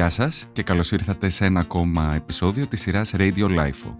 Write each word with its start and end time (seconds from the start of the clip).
Γεια 0.00 0.08
σας 0.08 0.46
και 0.52 0.62
καλώς 0.62 0.92
ήρθατε 0.92 1.28
σε 1.28 1.44
ένα 1.44 1.60
ακόμα 1.60 2.14
επεισόδιο 2.14 2.66
της 2.66 2.80
σειράς 2.80 3.12
Radio 3.16 3.44
LIFO. 3.44 3.94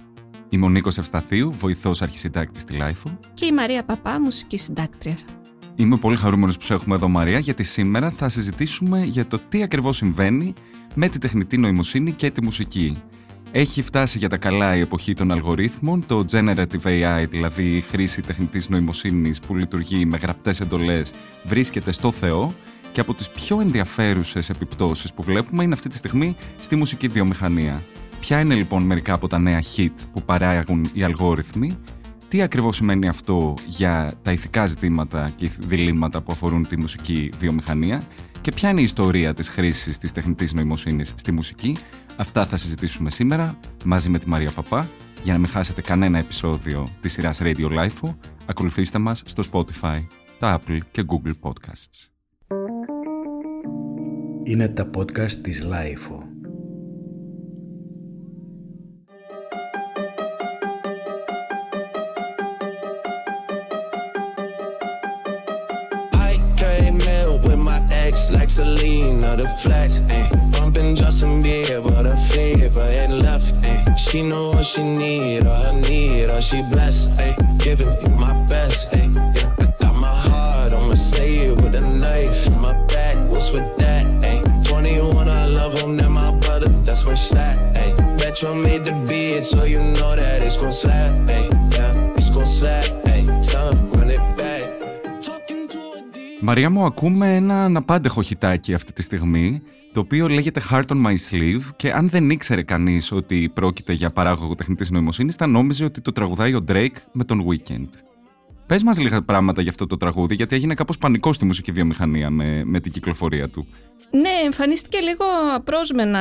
Είμαι 0.48 0.66
ο 0.66 0.68
Νίκος 0.68 0.98
Ευσταθίου, 0.98 1.52
βοηθός 1.52 2.02
αρχισυντάκτης 2.02 2.62
στη 2.62 2.78
LIFO. 2.80 3.10
Και 3.34 3.46
η 3.46 3.52
Μαρία 3.52 3.84
Παπά, 3.84 4.20
μουσική 4.20 4.56
συντάκτριας. 4.56 5.24
Είμαι 5.76 5.96
πολύ 5.96 6.16
χαρούμενος 6.16 6.56
που 6.56 6.64
σε 6.64 6.74
έχουμε 6.74 6.94
εδώ 6.94 7.08
Μαρία, 7.08 7.38
γιατί 7.38 7.62
σήμερα 7.62 8.10
θα 8.10 8.28
συζητήσουμε 8.28 9.04
για 9.04 9.26
το 9.26 9.38
τι 9.48 9.62
ακριβώς 9.62 9.96
συμβαίνει 9.96 10.52
με 10.94 11.08
τη 11.08 11.18
τεχνητή 11.18 11.56
νοημοσύνη 11.56 12.12
και 12.12 12.30
τη 12.30 12.42
μουσική. 12.42 13.02
Έχει 13.52 13.82
φτάσει 13.82 14.18
για 14.18 14.28
τα 14.28 14.36
καλά 14.36 14.76
η 14.76 14.80
εποχή 14.80 15.14
των 15.14 15.32
αλγορίθμων, 15.32 16.06
το 16.06 16.24
Generative 16.30 16.82
AI, 16.82 17.24
δηλαδή 17.30 17.76
η 17.76 17.80
χρήση 17.80 18.22
τεχνητής 18.22 18.68
νοημοσύνης 18.68 19.40
που 19.40 19.56
λειτουργεί 19.56 20.04
με 20.04 20.16
γραπτές 20.16 20.60
εντολές, 20.60 21.10
βρίσκεται 21.44 21.92
στο 21.92 22.10
Θεό 22.10 22.54
και 22.92 23.00
από 23.00 23.14
τις 23.14 23.30
πιο 23.30 23.60
ενδιαφέρουσες 23.60 24.50
επιπτώσεις 24.50 25.14
που 25.14 25.22
βλέπουμε 25.22 25.64
είναι 25.64 25.74
αυτή 25.74 25.88
τη 25.88 25.96
στιγμή 25.96 26.36
στη 26.60 26.76
μουσική 26.76 27.08
βιομηχανία. 27.08 27.82
Ποια 28.20 28.40
είναι 28.40 28.54
λοιπόν 28.54 28.82
μερικά 28.82 29.12
από 29.14 29.28
τα 29.28 29.38
νέα 29.38 29.62
hit 29.76 29.94
που 30.12 30.22
παράγουν 30.22 30.90
οι 30.92 31.02
αλγόριθμοι, 31.02 31.78
τι 32.28 32.42
ακριβώς 32.42 32.76
σημαίνει 32.76 33.08
αυτό 33.08 33.54
για 33.66 34.14
τα 34.22 34.32
ηθικά 34.32 34.66
ζητήματα 34.66 35.30
και 35.36 35.50
διλήμματα 35.58 36.20
που 36.20 36.32
αφορούν 36.32 36.66
τη 36.68 36.78
μουσική 36.78 37.30
βιομηχανία; 37.38 38.02
Και 38.40 38.52
ποια 38.52 38.70
είναι 38.70 38.80
η 38.80 38.84
ιστορία 38.84 39.34
της 39.34 39.48
χρήσης 39.48 39.98
της 39.98 40.12
τεχνητής 40.12 40.52
νοημοσύνης 40.52 41.12
στη 41.16 41.32
μουσική; 41.32 41.76
Αυτά 42.16 42.46
θα 42.46 42.56
συζητήσουμε 42.56 43.10
σήμερα 43.10 43.58
μαζί 43.84 44.08
με 44.08 44.18
τη 44.18 44.28
Μαρία 44.28 44.50
Παπά. 44.50 44.90
Για 45.22 45.32
να 45.32 45.38
μην 45.38 45.48
χάσετε 45.48 45.80
κανένα 45.80 46.18
επεισόδιο 46.18 46.88
της 47.00 47.12
σειράς 47.12 47.38
Radio 47.42 47.70
Life, 47.72 48.14
ακολουθήστε 48.46 48.98
μας 48.98 49.22
στο 49.26 49.42
Spotify, 49.52 50.02
τα 50.38 50.60
Apple 50.60 50.78
και 50.90 51.04
Google 51.08 51.32
Podcasts. 51.42 52.19
Είναι 54.42 54.68
τα 54.68 54.90
podcast 54.96 55.32
της 55.32 55.62
Lifeo. 55.64 56.18
I 66.12 66.38
came 66.56 67.00
in 67.00 67.28
with 67.42 67.58
my 67.58 67.80
ex 68.06 68.32
like 68.32 68.50
Selena, 68.50 69.36
the 69.36 69.48
flex, 69.62 69.90
ayy. 70.16 70.28
Bumping 70.52 70.94
Justin 71.00 71.42
Bieber, 71.42 72.02
the 72.08 72.16
fever 72.30 72.88
ain't 73.00 73.16
left, 73.26 73.48
ayy. 73.68 73.98
She 74.04 74.22
know 74.22 74.46
what 74.54 74.64
she 74.64 74.82
need, 74.82 75.44
or 75.50 75.58
I 75.70 75.72
need, 75.88 76.28
or 76.34 76.40
she 76.48 76.58
blessed, 76.72 77.06
ayy. 77.24 77.34
Giving 77.64 77.92
me 78.00 78.08
my 78.24 78.32
best, 78.52 78.78
Metro 88.80 88.96
made 88.96 89.06
the 89.06 89.10
beat, 89.10 89.44
so 89.44 89.60
you 89.72 89.80
know 89.96 90.12
that 90.20 90.42
it's 90.46 90.56
gon' 90.62 90.72
slap, 90.72 91.12
ayy. 91.36 91.48
Yeah, 91.74 92.18
it's 92.18 92.30
gon' 92.34 92.50
slap, 92.58 92.86
ayy. 93.12 93.24
Tell 93.50 93.68
him, 93.76 93.90
run 93.96 94.10
it 94.16 94.24
back. 94.38 94.66
Talking 95.26 95.68
to 95.72 95.78
a 95.78 96.02
deep. 96.12 96.40
Μαρία 96.40 96.70
μου, 96.70 96.84
ακούμε 96.84 97.36
ένα 97.36 97.64
αναπάντεχο 97.64 98.22
χιτάκι 98.22 98.74
αυτή 98.74 98.92
τη 98.92 99.02
στιγμή, 99.02 99.62
το 99.92 100.00
οποίο 100.00 100.28
λέγεται 100.28 100.60
Heart 100.70 100.86
on 100.86 101.06
My 101.06 101.14
Sleeve 101.30 101.62
και 101.76 101.92
αν 101.92 102.08
δεν 102.08 102.30
ήξερε 102.30 102.62
κανείς 102.62 103.12
ότι 103.12 103.50
πρόκειται 103.54 103.92
για 103.92 104.10
παράγωγο 104.10 104.54
τεχνητής 104.54 104.90
νοημοσύνης, 104.90 105.34
θα 105.34 105.46
νόμιζε 105.46 105.84
ότι 105.84 106.00
το 106.00 106.12
τραγουδάει 106.12 106.54
ο 106.54 106.64
Drake 106.68 106.96
με 107.12 107.24
τον 107.24 107.46
Weekend. 107.48 107.88
Πες 108.70 108.82
μας 108.82 108.98
λίγα 108.98 109.22
πράγματα 109.22 109.60
για 109.62 109.70
αυτό 109.70 109.86
το 109.86 109.96
τραγούδι, 109.96 110.34
γιατί 110.34 110.54
έγινε 110.54 110.74
κάπως 110.74 110.98
πανικό 110.98 111.32
στη 111.32 111.44
μουσική 111.44 111.72
βιομηχανία 111.72 112.30
με, 112.30 112.62
με 112.64 112.80
την 112.80 112.92
κυκλοφορία 112.92 113.48
του. 113.48 113.66
Ναι, 114.10 114.30
εμφανίστηκε 114.44 114.98
λίγο 114.98 115.24
απρόσμενα. 115.54 116.20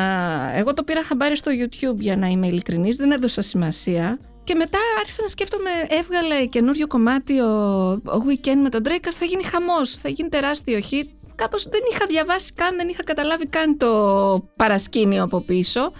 Εγώ 0.54 0.74
το 0.74 0.84
πήρα 0.84 1.04
χαμπάρι 1.04 1.38
στο 1.38 1.52
YouTube 1.52 2.00
για 2.00 2.18
να 2.18 2.28
είμαι 2.28 2.48
ειλικρινής, 2.48 2.96
δεν 2.96 3.12
έδωσα 3.12 3.42
σημασία. 3.42 4.20
Και 4.44 4.56
μετά 4.56 4.78
άρχισα 5.00 5.22
να 5.22 5.28
σκέφτομαι, 5.28 5.70
έβγαλε 5.88 6.46
καινούριο 6.46 6.88
κομμάτι 6.88 7.40
ο, 7.40 7.90
ο 7.92 8.24
Weekend 8.28 8.60
με 8.64 8.70
τον 8.70 8.82
Drake, 8.86 9.10
θα 9.12 9.26
γίνει 9.26 9.44
χαμός, 9.44 9.98
θα 9.98 10.10
γίνει 10.10 10.30
τεράστιο 10.30 10.80
hit. 10.92 11.08
Κάπως 11.40 11.64
δεν 11.64 11.82
είχα 11.92 12.06
διαβάσει 12.06 12.54
καν, 12.54 12.76
δεν 12.76 12.88
είχα 12.88 13.04
καταλάβει 13.04 13.48
καν 13.48 13.78
το 13.78 13.92
παρασκήνιο 14.58 15.24
από 15.24 15.42
πίσω. 15.42 15.92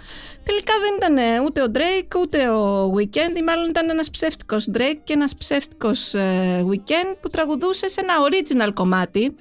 Τελικά 0.44 0.74
δεν 0.80 0.96
ήταν 0.96 1.46
ούτε 1.46 1.62
ο 1.62 1.66
Drake 1.74 2.20
ούτε 2.22 2.50
ο 2.50 2.92
Weekend, 2.96 3.38
ή 3.38 3.44
μάλλον 3.44 3.70
ήταν 3.70 3.90
ένας 3.90 4.10
ψεύτικος 4.10 4.70
Drake 4.74 5.00
και 5.04 5.14
ένας 5.14 5.36
ψεύτικος 5.36 6.14
ε, 6.14 6.66
Weekend 6.70 7.16
που 7.22 7.30
τραγουδούσε 7.30 7.88
σε 7.88 8.02
ένα 8.02 8.14
original 8.28 8.74
κομμάτι. 8.74 9.36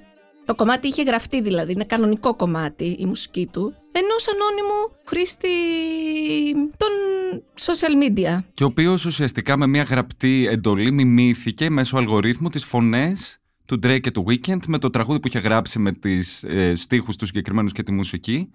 Το 0.45 0.55
κομμάτι 0.55 0.87
είχε 0.87 1.03
γραφτεί 1.03 1.41
δηλαδή, 1.41 1.71
είναι 1.71 1.83
κανονικό 1.83 2.35
κομμάτι 2.35 2.95
η 2.99 3.05
μουσική 3.05 3.49
του. 3.51 3.73
Ενό 3.91 4.15
ανώνυμου 4.33 4.91
χρήστη 5.05 5.49
των 6.53 6.89
social 7.59 8.03
media. 8.03 8.43
Και 8.53 8.63
ο 8.63 8.67
οποίος 8.67 9.05
ουσιαστικά 9.05 9.57
με 9.57 9.67
μια 9.67 9.83
γραπτή 9.83 10.47
εντολή 10.51 10.91
μιμήθηκε 10.91 11.69
μέσω 11.69 11.97
αλγορίθμου 11.97 12.49
τις 12.49 12.63
φωνές 12.63 13.38
του 13.69 13.79
Drake 13.83 13.99
και 14.01 14.11
του 14.11 14.25
Weekend 14.27 14.65
με 14.67 14.77
το 14.77 14.89
τραγούδι 14.89 15.19
που 15.19 15.27
είχε 15.27 15.39
γράψει 15.39 15.79
με 15.79 15.91
τις 15.91 16.43
ε, 16.43 16.75
στίχους 16.75 17.15
τους 17.15 17.27
συγκεκριμένους 17.27 17.71
και 17.71 17.83
τη 17.83 17.91
μουσική. 17.91 18.49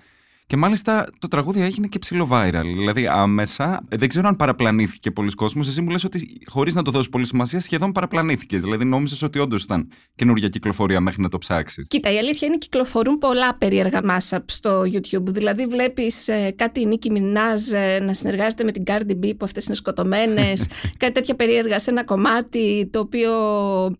Και 0.46 0.56
μάλιστα 0.56 1.08
το 1.18 1.28
τραγούδι 1.28 1.62
έγινε 1.62 1.86
και 1.86 1.98
ψηλό 1.98 2.28
viral. 2.32 2.62
Δηλαδή 2.78 3.06
άμεσα, 3.06 3.84
ε, 3.88 3.96
δεν 3.96 4.08
ξέρω 4.08 4.28
αν 4.28 4.36
παραπλανήθηκε 4.36 5.10
πολλοί 5.10 5.30
κόσμος. 5.30 5.68
Εσύ 5.68 5.80
μου 5.80 5.90
λες 5.90 6.04
ότι 6.04 6.40
χωρίς 6.46 6.74
να 6.74 6.82
το 6.82 6.90
δώσεις 6.90 7.08
πολύ 7.08 7.26
σημασία, 7.26 7.60
σχεδόν 7.60 7.92
παραπλανήθηκες. 7.92 8.60
Δηλαδή 8.60 8.84
νόμιζες 8.84 9.22
ότι 9.22 9.38
όντως 9.38 9.62
ήταν 9.62 9.88
καινούργια 10.14 10.48
κυκλοφορία 10.48 11.00
μέχρι 11.00 11.22
να 11.22 11.28
το 11.28 11.38
ψάξεις. 11.38 11.88
Κοίτα, 11.88 12.12
η 12.12 12.18
αλήθεια 12.18 12.46
είναι 12.48 12.56
κυκλοφορούν 12.58 13.18
πολλά 13.18 13.54
περίεργα 13.58 14.00
mashup 14.04 14.38
στο 14.46 14.80
YouTube. 14.80 15.24
Δηλαδή, 15.26 15.66
βλέπεις 15.66 16.28
κάτι 16.56 16.86
Νίκη 16.86 17.10
Μινάζ 17.10 17.70
ε, 17.72 17.98
να 18.02 18.12
συνεργάζεται 18.12 18.64
με 18.64 18.72
την 18.72 18.82
Cardi 18.86 19.24
B 19.24 19.30
που 19.38 19.44
αυτές 19.44 19.66
είναι 19.66 19.74
σκοτωμένες, 19.74 20.68
κάτι 21.02 21.12
τέτοια 21.12 21.34
περίεργα 21.34 21.78
σε 21.78 21.90
ένα 21.90 22.04
κομμάτι 22.04 22.88
το 22.92 22.98
οποίο 22.98 23.30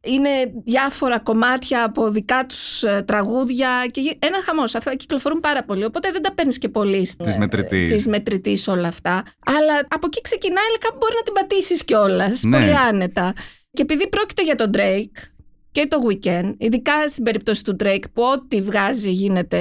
είναι 0.05 0.29
διάφορα 0.65 1.19
κομμάτια 1.19 1.85
από 1.85 2.11
δικά 2.11 2.47
τους 2.47 2.85
τραγούδια. 3.05 3.69
Και 3.91 4.01
γι- 4.01 4.19
ένα 4.19 4.43
χαμός. 4.45 4.75
Αυτά 4.75 4.97
κυκλοφορούν 4.97 5.41
πάρα 5.41 5.65
πολύ. 5.65 5.85
Οπότε 5.85 6.11
δεν 6.13 6.23
τα 6.23 6.33
παίρνεις 6.35 6.59
και 6.59 6.69
πολύ 6.69 7.07
στη- 7.07 7.25
Της 7.25 7.37
μετρητής. 7.37 7.93
της 7.93 8.07
μετρητής 8.07 8.69
όλα 8.69 8.89
αυτά. 8.89 9.23
Αλλά 9.45 9.79
από 9.89 10.07
εκεί 10.07 10.21
ξεκινάει, 10.21 10.65
αλλά 10.69 10.79
κάπου 10.79 10.97
μπορεί 11.01 11.15
να 11.17 11.23
την 11.23 11.33
πατήσεις 11.33 11.85
κιόλας. 11.85 12.43
Ναι. 12.43 12.59
Πολύ 12.59 12.77
άνετα. 12.77 13.33
Και 13.73 13.83
επειδή 13.83 14.09
πρόκειται 14.09 14.43
για 14.43 14.55
τον 14.55 14.71
Drake 14.75 15.29
και 15.71 15.87
το 15.87 15.99
Weekend, 16.09 16.55
ειδικά 16.59 17.09
στην 17.09 17.25
περίπτωση 17.25 17.65
του 17.65 17.77
Drake 17.85 18.05
που 18.13 18.23
ό,τι 18.23 18.61
βγάζει 18.63 19.11
γίνεται 19.11 19.59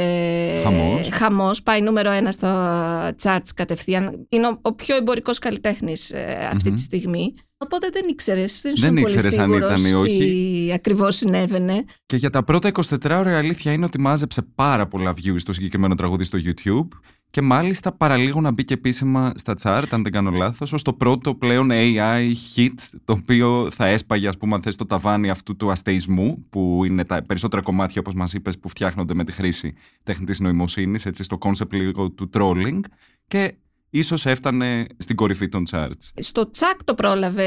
Χαμός. 0.64 1.10
χαμός, 1.12 1.64
πάει 1.64 1.82
νούμερο 1.82 2.12
ένα 2.12 2.32
στα 2.32 3.16
charts 3.24 3.48
κατευθείαν. 3.56 4.26
Είναι 4.30 4.48
ο, 4.48 4.60
ο 4.62 4.74
πιο 4.74 4.96
εμπορικός 4.96 5.40
καλλιτέχνης 5.40 6.12
ε, 6.12 6.50
αυτη 6.54 6.68
Μμμ. 6.70 6.76
τη 6.76 6.82
στιγμή. 6.82 7.34
Οπότε 7.64 7.90
δεν 7.94 8.06
ήξερες, 8.10 8.62
δεν, 8.62 8.74
Δεν 8.78 8.96
ήσουν 8.96 9.04
πολύ 9.04 9.16
ήξερες 9.16 9.38
αν 9.38 9.50
σίγουρος 9.50 9.80
ήταν 9.80 9.92
ή 9.92 9.94
όχι. 9.94 10.18
τι 10.18 10.74
ακριβώς 10.74 11.16
συνέβαινε. 11.16 11.86
Και 12.06 12.16
για 12.16 12.30
τα 12.30 12.44
πρώτα 12.44 12.72
24 12.74 12.98
ώρα 13.04 13.32
η 13.32 13.36
αλήθεια 13.36 13.72
είναι 13.72 13.86
ότι 13.86 14.00
μάζεψε 14.00 14.42
πάρα 14.56 14.88
πολλά 14.88 15.14
views 15.14 15.36
στο 15.38 15.54
συγκεκριμένο 15.54 15.96
τραγούδι 15.96 16.24
στο 16.24 16.40
YouTube 16.44 16.88
και 17.34 17.42
μάλιστα 17.42 17.92
παραλίγο 17.92 18.42
να 18.42 18.52
μπήκε 18.52 18.74
επίσημα 18.74 19.32
στα 19.36 19.54
chart, 19.62 19.86
αν 19.90 20.04
δεν 20.04 20.12
κάνω 20.12 20.32
λάθος, 20.32 20.74
ως 20.74 20.82
το 20.82 20.94
πρώτο 20.94 21.36
πλέον 21.36 21.70
AI 21.72 22.32
hit, 22.56 22.74
το 23.06 23.14
οποίο 23.14 23.68
θα 23.72 23.86
έσπαγε, 23.86 24.28
ας 24.28 24.38
πούμε, 24.38 24.56
αν 24.56 24.62
θες, 24.62 24.76
το 24.76 24.86
ταβάνι 24.86 25.30
αυτού 25.30 25.56
του 25.56 25.72
αστεϊσμού, 25.72 26.46
που 26.50 26.82
είναι 26.86 27.06
τα 27.06 27.24
περισσότερα 27.24 27.62
κομμάτια, 27.62 28.02
όπως 28.02 28.14
μας 28.14 28.34
είπες, 28.34 28.60
που 28.60 28.70
φτιάχνονται 28.70 29.14
με 29.14 29.24
τη 29.24 29.32
χρήση 29.32 29.74
τεχνητής 30.04 30.40
νοημοσύνης, 30.40 31.06
έτσι, 31.06 31.24
στο 31.24 31.38
concept 31.42 31.72
λίγο 31.72 32.10
του 32.12 32.30
trolling, 32.34 32.80
και 33.28 33.56
ίσως 33.94 34.26
έφτανε 34.26 34.86
στην 34.98 35.16
κορυφή 35.16 35.50
των 35.50 35.64
charts. 35.72 36.10
Στο 36.16 36.50
τσακ 36.50 36.84
το 36.84 36.94
πρόλαβε 36.94 37.44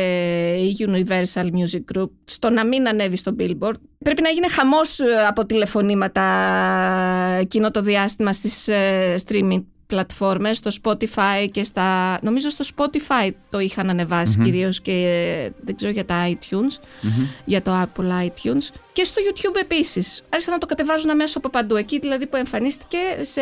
η 0.57 0.77
Universal 0.79 1.45
Music 1.45 1.97
Group 1.97 2.11
στο 2.25 2.51
να 2.51 2.67
μην 2.67 2.89
ανέβει 2.89 3.17
στο 3.17 3.37
Billboard. 3.39 3.81
Πρέπει 3.99 4.23
να 4.23 4.29
γίνει 4.29 4.49
χαμός 4.49 5.01
ε, 5.01 5.05
από 5.29 5.47
τηλεφωνήματα 5.47 6.23
εκείνο 7.41 7.71
το 7.71 7.83
διάστημα 7.83 8.33
στις 8.33 8.69
ε, 8.69 9.17
streaming 9.27 9.63
πλατφόρμες, 9.87 10.57
στο 10.57 10.71
Spotify 10.83 11.49
και 11.51 11.65
στα... 11.65 12.19
Νομίζω 12.23 12.51
στο 12.51 12.65
Spotify 12.77 13.31
το 13.51 13.59
είχαν 13.59 13.91
ανεβάσει 13.91 14.39
κυρίως 14.43 14.81
και 14.81 14.93
ε, 14.93 15.51
δεν 15.65 15.77
ξέρω 15.77 15.93
για 15.93 16.05
τα 16.05 16.29
iTunes, 16.29 16.81
για 17.45 17.63
το 17.63 17.83
Apple 17.83 18.27
iTunes. 18.27 18.71
Και 18.93 19.05
στο 19.05 19.21
YouTube 19.25 19.61
επίσης. 19.61 20.23
Άρχισαν 20.29 20.53
να 20.53 20.59
το 20.59 20.67
κατεβάζουν 20.67 21.11
αμέσως 21.11 21.37
από 21.37 21.49
παντού. 21.49 21.77
Εκεί 21.77 21.99
δηλαδή 21.99 22.27
που 22.27 22.37
εμφανίστηκε 22.37 22.99
σε 23.21 23.41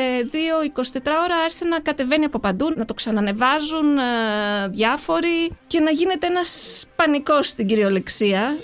2-24 0.75 1.01
ώρα 1.25 1.37
άρχισε 1.45 1.65
να 1.65 1.81
κατεβαίνει 1.81 2.25
από 2.25 2.39
παντού, 2.39 2.73
να 2.77 2.85
το 2.85 2.95
ξανανεβάζουν 2.95 3.99
ε, 3.99 4.69
διάφοροι 4.69 5.53
και 5.67 5.81
να 5.81 5.91
γίνεται 5.91 6.27
ένας 6.27 6.85
πανικός 6.97 7.47
στην 7.47 7.67
κυριολεξία. 7.67 8.57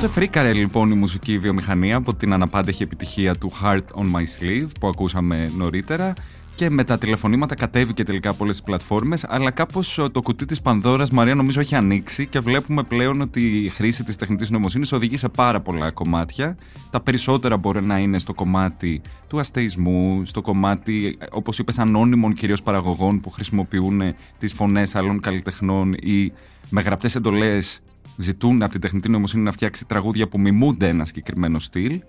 Οπότε 0.00 0.14
φρίκαρε 0.14 0.52
λοιπόν 0.52 0.90
η 0.90 0.94
μουσική 0.94 1.38
βιομηχανία 1.38 1.96
από 1.96 2.14
την 2.14 2.32
αναπάντεχη 2.32 2.82
επιτυχία 2.82 3.34
του 3.34 3.52
Heart 3.62 3.84
on 3.94 4.02
My 4.02 4.24
Sleeve 4.38 4.68
που 4.80 4.88
ακούσαμε 4.88 5.52
νωρίτερα 5.56 6.12
και 6.54 6.70
με 6.70 6.84
τα 6.84 6.98
τηλεφωνήματα 6.98 7.54
κατέβηκε 7.54 8.02
τελικά 8.02 8.30
από 8.30 8.44
όλες 8.44 8.56
τις 8.56 8.64
πλατφόρμες. 8.64 9.24
Αλλά 9.28 9.50
κάπως 9.50 10.00
το 10.12 10.22
κουτί 10.22 10.44
της 10.44 10.60
Πανδώρας, 10.60 11.10
Μαρία, 11.10 11.34
νομίζω 11.34 11.60
έχει 11.60 11.74
ανοίξει 11.74 12.26
και 12.26 12.40
βλέπουμε 12.40 12.82
πλέον 12.82 13.20
ότι 13.20 13.64
η 13.64 13.68
χρήση 13.68 14.04
της 14.04 14.16
τεχνητής 14.16 14.50
νοημοσύνης 14.50 14.92
οδηγεί 14.92 15.16
σε 15.16 15.28
πάρα 15.28 15.60
πολλά 15.60 15.90
κομμάτια. 15.90 16.56
Τα 16.90 17.00
περισσότερα 17.00 17.56
μπορεί 17.56 17.82
να 17.82 17.98
είναι 17.98 18.18
στο 18.18 18.34
κομμάτι 18.34 19.00
του 19.28 19.38
αστεϊσμού, 19.38 20.22
στο 20.24 20.40
κομμάτι, 20.40 21.18
όπως 21.30 21.58
είπες, 21.58 21.78
ανώνυμων 21.78 22.32
κυρίως 22.32 22.62
παραγωγών 22.62 23.20
που 23.20 23.30
χρησιμοποιούν 23.30 24.02
τις 24.38 24.52
φωνές 24.52 24.94
άλλων 24.94 25.20
καλλιτεχνών 25.20 25.92
ή 25.92 26.32
με 26.70 26.80
γραπτές 26.80 27.14
εντολές 27.14 27.80
ζητούν 28.20 28.62
από 28.62 28.72
την 28.72 28.80
τεχνητή 28.80 29.08
νοημοσύνη 29.08 29.42
να 29.42 29.52
φτιάξει 29.52 29.84
τραγούδια 29.86 30.28
που 30.28 30.40
μιμούνται 30.40 30.88
ένα 30.88 31.04
συγκεκριμένο 31.04 31.58
στυλ. 31.58 32.02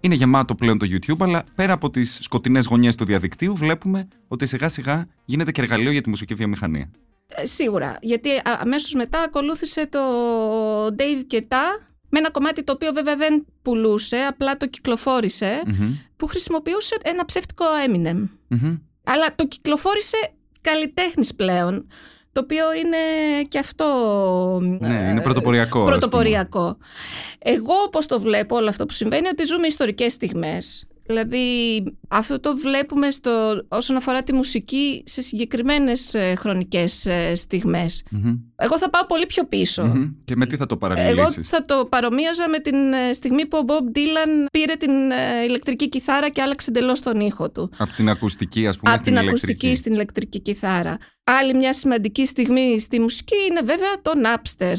Είναι 0.00 0.14
γεμάτο 0.14 0.54
πλέον 0.54 0.78
το 0.78 0.86
YouTube, 0.90 1.20
αλλά 1.20 1.44
πέρα 1.54 1.72
από 1.72 1.90
τις 1.90 2.18
σκοτεινές 2.22 2.66
γωνιές 2.66 2.96
του 2.96 3.04
διαδικτύου, 3.04 3.56
βλέπουμε 3.56 4.08
ότι 4.28 4.46
σιγά 4.46 4.68
σιγά 4.68 5.06
γίνεται 5.24 5.52
και 5.52 5.60
εργαλείο 5.60 5.90
για 5.90 6.00
τη 6.00 6.08
μουσική 6.08 6.34
βιομηχανία. 6.34 6.90
Ε, 7.26 7.46
σίγουρα. 7.46 7.98
Γιατί 8.00 8.28
αμέσως 8.60 8.94
μετά 8.94 9.22
ακολούθησε 9.22 9.86
το 9.86 9.98
Dave 10.86 11.22
Κετά 11.26 11.78
με 12.08 12.18
ένα 12.18 12.30
κομμάτι 12.30 12.64
το 12.64 12.72
οποίο 12.72 12.92
βέβαια 12.92 13.16
δεν 13.16 13.44
πουλούσε, 13.62 14.16
απλά 14.16 14.56
το 14.56 14.66
κυκλοφορησε 14.66 15.62
που 16.16 16.26
χρησιμοποιούσε 16.26 16.96
ένα 17.02 17.24
ψεύτικο 17.24 17.64
Eminem. 17.86 18.28
Αλλά 19.04 19.34
το 19.34 19.46
κυκλοφόρησε 19.46 20.16
καλλιτέχνης 20.60 21.34
πλέον 21.34 21.86
το 22.32 22.40
οποίο 22.40 22.74
είναι 22.74 22.96
και 23.48 23.58
αυτό 23.58 23.86
ναι, 24.80 25.08
είναι 25.10 25.20
πρωτοποριακό. 25.20 25.84
πρωτοποριακό. 25.84 26.76
Εγώ 27.38 27.74
όπως 27.86 28.06
το 28.06 28.20
βλέπω 28.20 28.56
όλο 28.56 28.68
αυτό 28.68 28.86
που 28.86 28.92
συμβαίνει 28.92 29.28
ότι 29.28 29.44
ζούμε 29.44 29.66
ιστορικές 29.66 30.12
στιγμές. 30.12 30.86
Δηλαδή 31.12 31.82
αυτό 32.08 32.40
το 32.40 32.56
βλέπουμε 32.56 33.10
στο, 33.10 33.62
όσον 33.68 33.96
αφορά 33.96 34.22
τη 34.22 34.34
μουσική 34.34 35.02
σε 35.06 35.20
συγκεκριμένες 35.20 36.14
ε, 36.14 36.34
χρονικές 36.34 37.06
ε, 37.06 37.32
Εγώ 38.56 38.78
θα 38.78 38.90
πάω 38.90 39.06
πολύ 39.06 39.26
πιο 39.26 39.46
πισω 39.46 40.12
Και 40.24 40.36
με 40.36 40.46
τι 40.46 40.56
θα 40.56 40.66
το 40.66 40.76
παραλληλήσεις; 40.76 41.36
Εγώ 41.36 41.44
θα 41.44 41.64
το 41.64 41.86
παρομοίαζα 41.88 42.48
με 42.48 42.58
την 42.58 42.92
ε, 42.92 43.12
στιγμή 43.12 43.46
που 43.46 43.58
ο 43.58 43.64
Bob 43.66 43.96
Dylan 43.96 44.46
πήρε 44.52 44.74
την 44.74 44.90
ηλεκτρική 45.46 45.88
κιθάρα 45.88 46.28
και 46.28 46.42
άλλαξε 46.42 46.70
εντελώς 46.70 47.00
τον 47.00 47.20
ήχο 47.20 47.50
του. 47.50 47.70
Από 47.76 47.92
την 47.92 48.08
ακουστική 48.08 48.66
ας 48.66 48.78
πούμε 48.78 48.92
Από 48.92 49.02
την 49.02 49.18
ακουστική 49.18 49.74
στην 49.74 49.92
ηλεκτρική 49.92 50.40
κιθάρα. 50.40 50.98
Άλλη 51.24 51.54
μια 51.54 51.72
σημαντική 51.72 52.26
στιγμή 52.26 52.80
στη 52.80 53.00
μουσική 53.00 53.36
είναι 53.50 53.60
βέβαια 53.60 54.02
το 54.02 54.10
Napster 54.24 54.74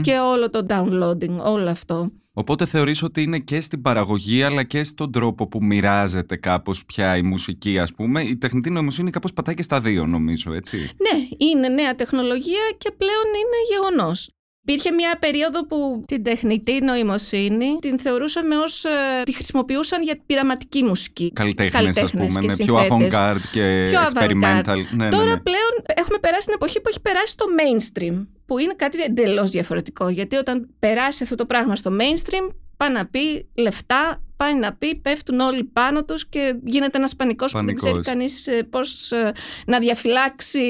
και 0.00 0.12
όλο 0.12 0.50
το 0.50 0.66
downloading, 0.68 1.36
όλο 1.44 1.70
αυτό. 1.70 2.10
Οπότε 2.38 2.66
θεωρείς 2.66 3.02
ότι 3.02 3.22
είναι 3.22 3.38
και 3.38 3.60
στην 3.60 3.82
παραγωγή 3.82 4.42
αλλά 4.42 4.62
και 4.62 4.82
στον 4.84 5.12
τρόπο 5.12 5.48
που 5.48 5.64
μοιράζεται 5.64 6.36
κάπως 6.36 6.84
πια 6.84 7.16
η 7.16 7.22
μουσική 7.22 7.78
ας 7.78 7.92
πούμε. 7.92 8.22
Η 8.22 8.36
τεχνητή 8.36 8.70
νοημοσύνη 8.70 9.10
κάπως 9.10 9.32
πατάει 9.32 9.54
και 9.54 9.62
στα 9.62 9.80
δύο 9.80 10.06
νομίζω 10.06 10.52
έτσι. 10.52 10.76
Ναι, 10.76 11.46
είναι 11.48 11.68
νέα 11.68 11.94
τεχνολογία 11.94 12.62
και 12.78 12.90
πλέον 12.98 13.26
είναι 13.26 13.56
γεγονός. 13.70 14.30
Υπήρχε 14.68 14.92
μια 14.92 15.16
περίοδο 15.18 15.66
που 15.66 16.04
την 16.06 16.22
τεχνητή 16.22 16.80
νοημοσύνη 16.80 17.78
την 17.80 17.98
θεωρούσαμε 18.00 18.56
ως... 18.56 18.84
Ε, 18.84 19.22
τη 19.24 19.34
χρησιμοποιούσαν 19.34 20.02
για 20.02 20.18
πειραματική 20.26 20.82
μουσική. 20.82 21.32
Καλλιτέχνες, 21.32 21.96
ας 21.96 22.10
πούμε, 22.10 22.26
ναι, 22.26 22.56
πιο 22.56 22.76
avant-garde 22.76 23.40
και 23.52 23.86
πιο 23.88 24.00
experimental. 24.00 24.80
Ναι, 24.90 25.04
ναι, 25.04 25.10
Τώρα 25.10 25.24
ναι, 25.24 25.40
πλέον 25.40 25.72
έχουμε 25.94 26.18
περάσει 26.20 26.44
την 26.44 26.54
εποχή 26.54 26.80
που 26.80 26.88
έχει 26.88 27.00
περάσει 27.00 27.36
το 27.36 27.44
mainstream 27.58 28.26
που 28.46 28.58
είναι 28.58 28.74
κάτι 28.76 29.02
εντελώς 29.02 29.50
διαφορετικό. 29.50 30.08
Γιατί 30.08 30.36
όταν 30.36 30.68
περάσει 30.78 31.22
αυτό 31.22 31.34
το 31.34 31.46
πράγμα 31.46 31.76
στο 31.76 31.90
mainstream, 32.00 32.54
πάει 32.76 32.92
να 32.92 33.06
πει 33.06 33.48
λεφτά, 33.54 34.22
πάει 34.38 34.58
να 34.58 34.72
πει 34.72 34.96
πέφτουν 34.96 35.40
όλοι 35.40 35.64
πάνω 35.64 36.04
τους 36.04 36.26
και 36.28 36.54
γίνεται 36.64 36.98
ένας 36.98 37.16
πανικός, 37.16 37.52
που 37.52 37.64
δεν 37.64 37.74
ξέρει 37.74 38.00
κανείς 38.00 38.46
ε, 38.46 38.62
πώς 38.70 39.12
ε, 39.12 39.32
να 39.66 39.78
διαφυλάξει 39.78 40.60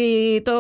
το 0.44 0.52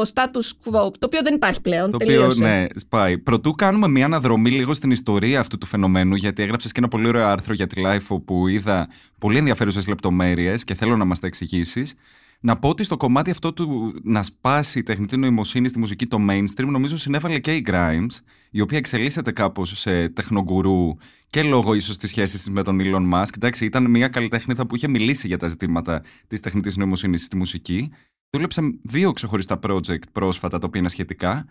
status 0.00 0.48
quo, 0.64 0.92
το 0.98 1.06
οποίο 1.06 1.22
δεν 1.22 1.34
υπάρχει 1.34 1.60
πλέον, 1.60 1.90
το 1.90 1.96
τελείωσε. 1.96 2.42
Οποίο, 2.42 2.46
ναι, 2.46 2.66
σπάει. 2.74 3.18
Πρωτού 3.18 3.52
κάνουμε 3.52 3.88
μια 3.88 4.04
αναδρομή 4.04 4.50
λίγο 4.50 4.74
στην 4.74 4.90
ιστορία 4.90 5.40
αυτού 5.40 5.58
του 5.58 5.66
φαινομένου, 5.66 6.14
γιατί 6.14 6.42
έγραψες 6.42 6.72
και 6.72 6.78
ένα 6.78 6.88
πολύ 6.88 7.08
ωραίο 7.08 7.26
άρθρο 7.26 7.54
για 7.54 7.66
τη 7.66 7.82
LIFO 7.86 8.22
που 8.24 8.48
είδα 8.48 8.88
πολύ 9.18 9.38
ενδιαφέρουσες 9.38 9.86
λεπτομέρειες 9.86 10.64
και 10.64 10.74
θέλω 10.74 10.96
να 10.96 11.04
μας 11.04 11.20
τα 11.20 11.26
εξηγήσεις. 11.26 11.94
Να 12.40 12.56
πω 12.56 12.68
ότι 12.68 12.84
στο 12.84 12.96
κομμάτι 12.96 13.30
αυτό 13.30 13.52
του 13.52 13.94
να 14.02 14.22
σπάσει 14.22 14.78
η 14.78 14.82
τεχνητή 14.82 15.16
νοημοσύνη 15.16 15.68
στη 15.68 15.78
μουσική 15.78 16.06
το 16.06 16.18
mainstream, 16.30 16.66
νομίζω 16.66 16.96
συνέβαλε 16.96 17.38
και 17.38 17.54
η 17.54 17.66
Grimes, 17.68 18.20
η 18.54 18.60
οποία 18.60 18.78
εξελίσσεται 18.78 19.32
κάπως 19.32 19.78
σε 19.78 20.08
τεχνογκουρού 20.08 20.96
και 21.30 21.42
λόγω 21.42 21.74
ίσως 21.74 21.96
της 21.96 22.10
σχέσης 22.10 22.40
της 22.40 22.50
με 22.50 22.62
τον 22.62 22.78
Elon 22.80 23.12
Musk. 23.12 23.34
Εντάξει, 23.36 23.64
ήταν 23.64 23.90
μια 23.90 24.08
καλλιτέχνηδα 24.08 24.66
που 24.66 24.76
είχε 24.76 24.88
μιλήσει 24.88 25.26
για 25.26 25.38
τα 25.38 25.46
ζητήματα 25.46 26.02
της 26.26 26.40
τεχνητής 26.40 26.76
νοημοσύνης 26.76 27.24
στη 27.24 27.36
μουσική. 27.36 27.90
Δούλεψε 28.30 28.78
δύο 28.82 29.12
ξεχωριστά 29.12 29.58
project 29.62 30.02
πρόσφατα, 30.12 30.58
τα 30.58 30.66
οποία 30.66 30.80
είναι 30.80 30.88
σχετικά. 30.88 31.46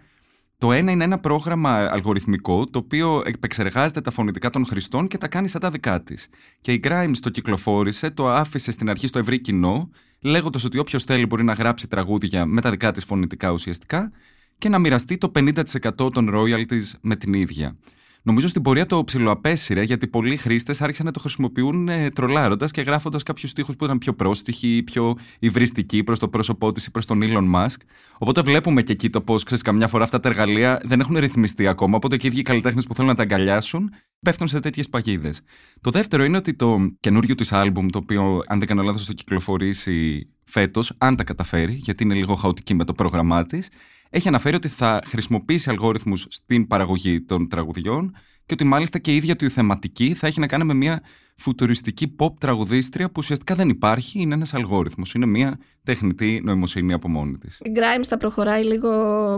Το 0.57 0.71
ένα 0.71 0.91
είναι 0.91 1.03
ένα 1.03 1.19
πρόγραμμα 1.19 1.89
αλγοριθμικό 1.91 2.65
το 2.65 2.79
οποίο 2.79 3.21
επεξεργάζεται 3.25 4.01
τα 4.01 4.11
φωνητικά 4.11 4.49
των 4.49 4.65
χρηστών 4.65 5.07
και 5.07 5.17
τα 5.17 5.27
κάνει 5.27 5.47
σαν 5.47 5.61
τα 5.61 5.69
δικά 5.69 6.01
της. 6.03 6.27
Και 6.61 6.73
η 6.73 6.79
Grimes 6.83 7.17
το 7.21 7.29
κυκλοφόρησε, 7.29 8.09
το 8.09 8.29
άφησε 8.29 8.71
στην 8.71 8.89
αρχή 8.89 9.07
στο 9.07 9.19
ευρύ 9.19 9.41
κοινό, 9.41 9.89
λέγοντας 10.21 10.63
ότι 10.63 10.77
όποιος 10.77 11.03
θέλει 11.03 11.25
μπορεί 11.25 11.43
να 11.43 11.53
γράψει 11.53 11.87
τραγούδια 11.87 12.45
με 12.45 12.61
τα 12.61 12.69
δικά 12.69 12.91
της 12.91 13.05
φωνητικά 13.05 13.51
ουσιαστικά 13.51 14.11
και 14.61 14.69
να 14.69 14.79
μοιραστεί 14.79 15.17
το 15.17 15.31
50% 15.35 16.11
των 16.11 16.29
royalties 16.33 16.91
με 17.01 17.15
την 17.15 17.33
ίδια. 17.33 17.77
Νομίζω 18.23 18.47
στην 18.47 18.61
πορεία 18.61 18.85
το 18.85 19.03
ψιλοαπέσυρε 19.03 19.83
γιατί 19.83 20.07
πολλοί 20.07 20.37
χρήστες 20.37 20.81
άρχισαν 20.81 21.05
να 21.05 21.11
το 21.11 21.19
χρησιμοποιούν 21.19 21.87
ε, 21.87 22.09
τρολάροντας 22.09 22.71
και 22.71 22.81
γράφοντας 22.81 23.23
κάποιους 23.23 23.51
στίχους 23.51 23.75
που 23.75 23.85
ήταν 23.85 23.97
πιο 23.97 24.13
πρόστιχοι, 24.13 24.83
πιο 24.83 25.15
υβριστικοί 25.39 26.03
προς 26.03 26.19
το 26.19 26.27
πρόσωπό 26.27 26.71
της 26.71 26.85
ή 26.85 26.91
προς 26.91 27.05
τον 27.05 27.19
Elon 27.23 27.55
Musk. 27.55 27.77
Οπότε 28.17 28.41
βλέπουμε 28.41 28.81
και 28.81 28.91
εκεί 28.91 29.09
το 29.09 29.21
πώς, 29.21 29.43
ξέρεις, 29.43 29.63
καμιά 29.63 29.87
φορά 29.87 30.03
αυτά 30.03 30.19
τα 30.19 30.29
εργαλεία 30.29 30.81
δεν 30.83 30.99
έχουν 30.99 31.17
ρυθμιστεί 31.17 31.67
ακόμα. 31.67 31.95
Οπότε 31.95 32.17
και 32.17 32.27
οι 32.27 32.29
ίδιοι 32.33 32.41
καλλιτέχνες 32.41 32.85
που 32.85 32.93
θέλουν 32.93 33.09
να 33.09 33.15
τα 33.15 33.21
αγκαλιάσουν 33.21 33.89
πέφτουν 34.21 34.47
σε 34.47 34.59
τέτοιες 34.59 34.89
παγίδες. 34.89 35.41
Το 35.81 35.89
δεύτερο 35.89 36.23
είναι 36.23 36.37
ότι 36.37 36.53
το 36.53 36.77
καινούριο 36.99 37.35
της 37.35 37.51
άλμπουμ, 37.51 37.87
το 37.87 37.97
οποίο, 37.97 38.41
αν 38.47 38.59
δεν 38.59 38.67
κάνω 38.67 38.81
λάθος, 38.81 39.05
το 39.05 39.13
κυκλοφορήσει 39.13 40.27
φέτος, 40.43 40.93
αν 40.97 41.15
τα 41.15 41.23
καταφέρει, 41.23 41.73
γιατί 41.73 42.03
είναι 42.03 42.13
λίγο 42.13 42.35
χαοτική 42.35 42.73
με 42.73 42.83
το 42.83 42.93
πρόγραμμά 42.93 43.45
της, 43.45 43.69
έχει 44.13 44.27
αναφέρει 44.27 44.55
ότι 44.55 44.67
θα 44.67 45.01
χρησιμοποιήσει 45.05 45.69
αλγόριθμους 45.69 46.25
στην 46.29 46.67
παραγωγή 46.67 47.21
των 47.21 47.47
τραγουδιών 47.47 48.11
και 48.45 48.53
ότι 48.53 48.63
μάλιστα 48.63 48.99
και 48.99 49.11
η 49.11 49.15
ίδια 49.15 49.35
του 49.35 49.45
η 49.45 49.49
θεματική 49.49 50.13
θα 50.13 50.27
έχει 50.27 50.39
να 50.39 50.47
κάνει 50.47 50.63
με 50.63 50.73
μια 50.73 51.01
φουτουριστική 51.41 52.15
pop 52.19 52.33
τραγουδίστρια 52.39 53.07
που 53.07 53.13
ουσιαστικά 53.17 53.55
δεν 53.55 53.69
υπάρχει, 53.69 54.21
είναι 54.21 54.33
ένας 54.33 54.53
αλγόριθμος, 54.53 55.13
είναι 55.13 55.25
μια 55.25 55.59
τεχνητή 55.83 56.41
νοημοσύνη 56.43 56.93
από 56.93 57.09
μόνη 57.09 57.37
της. 57.37 57.59
Η 57.63 57.71
Grimes 57.75 58.05
τα 58.09 58.17
προχωράει 58.17 58.63
λίγο 58.63 58.89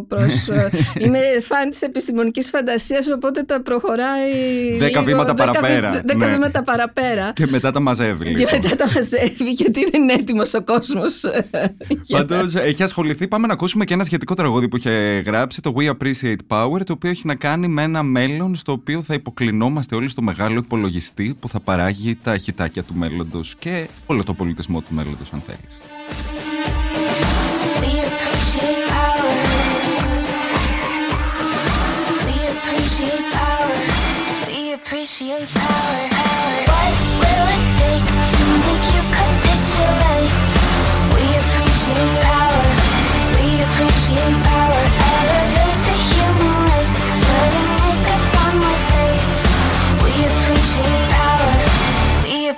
προς... 0.08 0.48
Ε, 0.48 0.70
είναι 1.04 1.20
φαν 1.42 1.70
της 1.70 1.82
επιστημονικής 1.82 2.50
φαντασίας, 2.50 3.08
οπότε 3.08 3.44
τα 3.44 3.62
προχωράει 3.62 4.32
Δέκα 4.78 5.00
λίγο, 5.00 5.04
βήματα 5.04 5.34
δέκα, 5.34 5.52
παραπέρα. 5.52 5.92
Δέκα 6.06 6.26
ναι. 6.26 6.34
βήματα 6.34 6.64
παραπέρα. 6.64 7.32
Και 7.36 7.48
μετά 7.50 7.72
τα 7.72 7.80
μαζεύει 7.80 8.26
λίγο. 8.26 8.38
Και 8.38 8.60
μετά 8.60 8.76
τα 8.76 8.92
μαζεύει, 8.94 9.50
γιατί 9.50 9.90
δεν 9.92 10.02
είναι 10.02 10.14
έτοιμος 10.14 10.54
ο 10.54 10.64
κόσμος. 10.64 11.24
Ε, 11.24 11.76
Πάντως 12.10 12.56
έχει 12.56 12.84
ασχοληθεί, 12.84 13.28
πάμε 13.28 13.48
να 13.48 13.54
ακούσουμε 13.54 13.86
και 13.86 13.94
ένα 13.94 14.04
σχετικό 14.04 14.34
τραγούδι 14.34 14.68
που 14.68 14.78
είχε 14.78 15.24
γράψει, 15.26 15.62
το 15.62 15.74
We 15.78 15.90
Appreciate 15.90 16.36
Power, 16.48 16.82
το 16.86 16.94
οποίο 16.94 17.10
έχει 17.10 17.28
να 17.28 17.36
κάνει 17.36 17.68
με 17.68 17.82
ένα 17.84 18.04
μέλλον 18.04 18.56
στο 18.56 18.72
οποίο 18.72 19.02
θα 19.02 19.14
υποκλεινόμαστε 19.14 19.96
όλοι 19.96 20.10
στο 20.10 20.22
μεγάλο 20.22 20.58
υπολογιστή 20.58 21.36
που 21.40 21.50
θα 21.50 21.60
παράγει 21.60 21.93
παράγει 21.94 22.16
τα 22.16 22.38
χιτάκια 22.38 22.84
του 22.84 22.96
μέλλοντος 22.96 23.56
και 23.60 23.90
όλο 24.06 24.24
το 24.24 24.34
πολιτισμό 24.34 24.82
του 24.82 24.94
μέλλοντος 24.94 25.34
αν 25.34 25.42
θέλεις. 25.42 25.80
appreciate 34.86 35.48
power. 35.58 36.02
What 36.70 36.94
will 37.22 37.48
it 37.58 37.66
take 37.80 38.08
to 38.38 38.46
make 38.64 38.88
you 38.96 39.04
capitulate? 39.18 40.34
We 41.14 41.24
appreciate 41.42 42.14
power. 44.44 44.53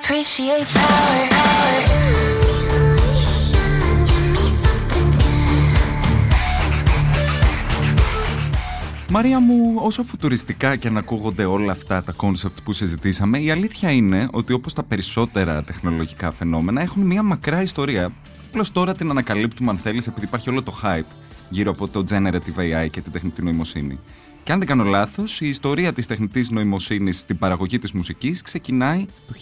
Appreciate 0.05 0.67
power. 0.75 1.25
Μαρία 9.09 9.39
μου, 9.39 9.75
όσο 9.77 10.03
φουτουριστικά 10.03 10.75
και 10.75 10.89
να 10.89 10.99
ακούγονται 10.99 11.45
όλα 11.45 11.71
αυτά 11.71 12.03
τα 12.03 12.11
concept 12.11 12.57
που 12.63 12.73
συζητήσαμε, 12.73 13.39
η 13.39 13.51
αλήθεια 13.51 13.91
είναι 13.91 14.27
ότι 14.31 14.53
όπως 14.53 14.73
τα 14.73 14.83
περισσότερα 14.83 15.63
τεχνολογικά 15.63 16.31
φαινόμενα 16.31 16.81
έχουν 16.81 17.03
μια 17.03 17.23
μακρά 17.23 17.61
ιστορία. 17.61 18.11
Απλώς 18.47 18.71
τώρα 18.71 18.93
την 18.93 19.09
ανακαλύπτουμε 19.09 19.69
αν 19.69 19.77
θέλεις 19.77 20.07
επειδή 20.07 20.25
υπάρχει 20.25 20.49
όλο 20.49 20.63
το 20.63 20.79
hype 20.83 21.11
γύρω 21.49 21.71
από 21.71 21.87
το 21.87 22.03
generative 22.09 22.59
AI 22.59 22.89
και 22.89 23.01
την 23.01 23.11
τεχνητή 23.11 23.43
νοημοσύνη. 23.43 23.99
Και 24.45 24.51
αν 24.51 24.59
δεν 24.59 24.67
κάνω 24.67 24.83
λάθος, 24.83 25.41
η 25.41 25.47
ιστορία 25.47 25.93
της 25.93 26.07
τεχνητής 26.07 26.49
νοημοσύνης 26.49 27.19
στην 27.19 27.37
παραγωγή 27.37 27.79
της 27.79 27.91
μουσικής 27.91 28.41
ξεκινάει 28.41 29.05
το 29.27 29.33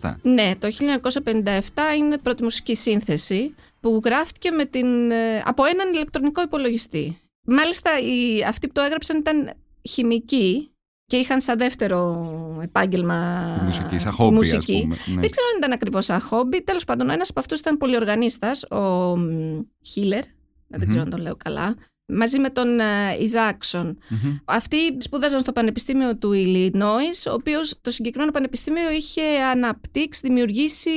1957. 0.00 0.14
Ναι, 0.22 0.52
το 0.58 0.68
1957 0.68 1.96
είναι 1.98 2.18
πρώτη 2.18 2.42
μουσική 2.42 2.74
σύνθεση 2.74 3.54
που 3.80 4.00
γράφτηκε 4.04 4.50
με 4.50 4.64
την, 4.64 5.10
ε, 5.10 5.42
από 5.44 5.64
έναν 5.64 5.92
ηλεκτρονικό 5.92 6.42
υπολογιστή. 6.42 7.18
Μάλιστα, 7.46 7.90
οι, 8.00 8.44
αυτοί 8.48 8.66
που 8.66 8.72
το 8.72 8.80
έγραψαν 8.80 9.16
ήταν 9.16 9.52
χημικοί 9.88 10.70
και 11.06 11.16
είχαν 11.16 11.40
σαν 11.40 11.58
δεύτερο 11.58 12.28
επάγγελμα 12.62 13.44
Τη 13.58 13.64
μουσική, 13.64 13.98
σαν 13.98 14.10
τη 14.10 14.16
χόμπι, 14.16 14.38
ας 14.38 14.52
μουσική. 14.54 14.80
πούμε. 14.82 14.96
Ναι. 15.06 15.20
Δεν 15.20 15.30
ξέρω 15.30 15.46
αν 15.52 15.56
ήταν 15.58 15.72
ακριβώς 15.72 16.04
σαν 16.04 16.20
χόμπι. 16.20 16.62
Τέλος 16.62 16.84
πάντων, 16.84 17.10
ένας 17.10 17.30
από 17.30 17.40
αυτούς 17.40 17.58
ήταν 17.58 17.76
πολυοργανίστας, 17.76 18.64
ο 18.70 19.16
μ, 19.16 19.60
Χίλερ. 19.86 20.22
Δεν 20.68 20.80
Μμμ. 20.80 20.88
ξέρω 20.88 21.02
αν 21.02 21.10
τον 21.10 21.20
λέω 21.20 21.36
καλά. 21.36 21.74
Μαζί 22.06 22.38
με 22.38 22.50
τον 22.50 22.80
ε, 22.80 23.16
Ιζάξον. 23.20 23.98
Μμμ. 24.08 24.36
Αυτοί 24.44 24.76
σπούδαζαν 24.98 25.40
στο 25.40 25.52
Πανεπιστήμιο 25.52 26.16
του 26.16 26.30
Illinois, 26.34 27.30
ο 27.30 27.32
οποίος 27.32 27.74
το 27.80 27.90
συγκεκριμένο 27.90 28.30
πανεπιστήμιο 28.32 28.90
είχε 28.90 29.22
αναπτύξει, 29.52 30.20
δημιουργήσει 30.24 30.90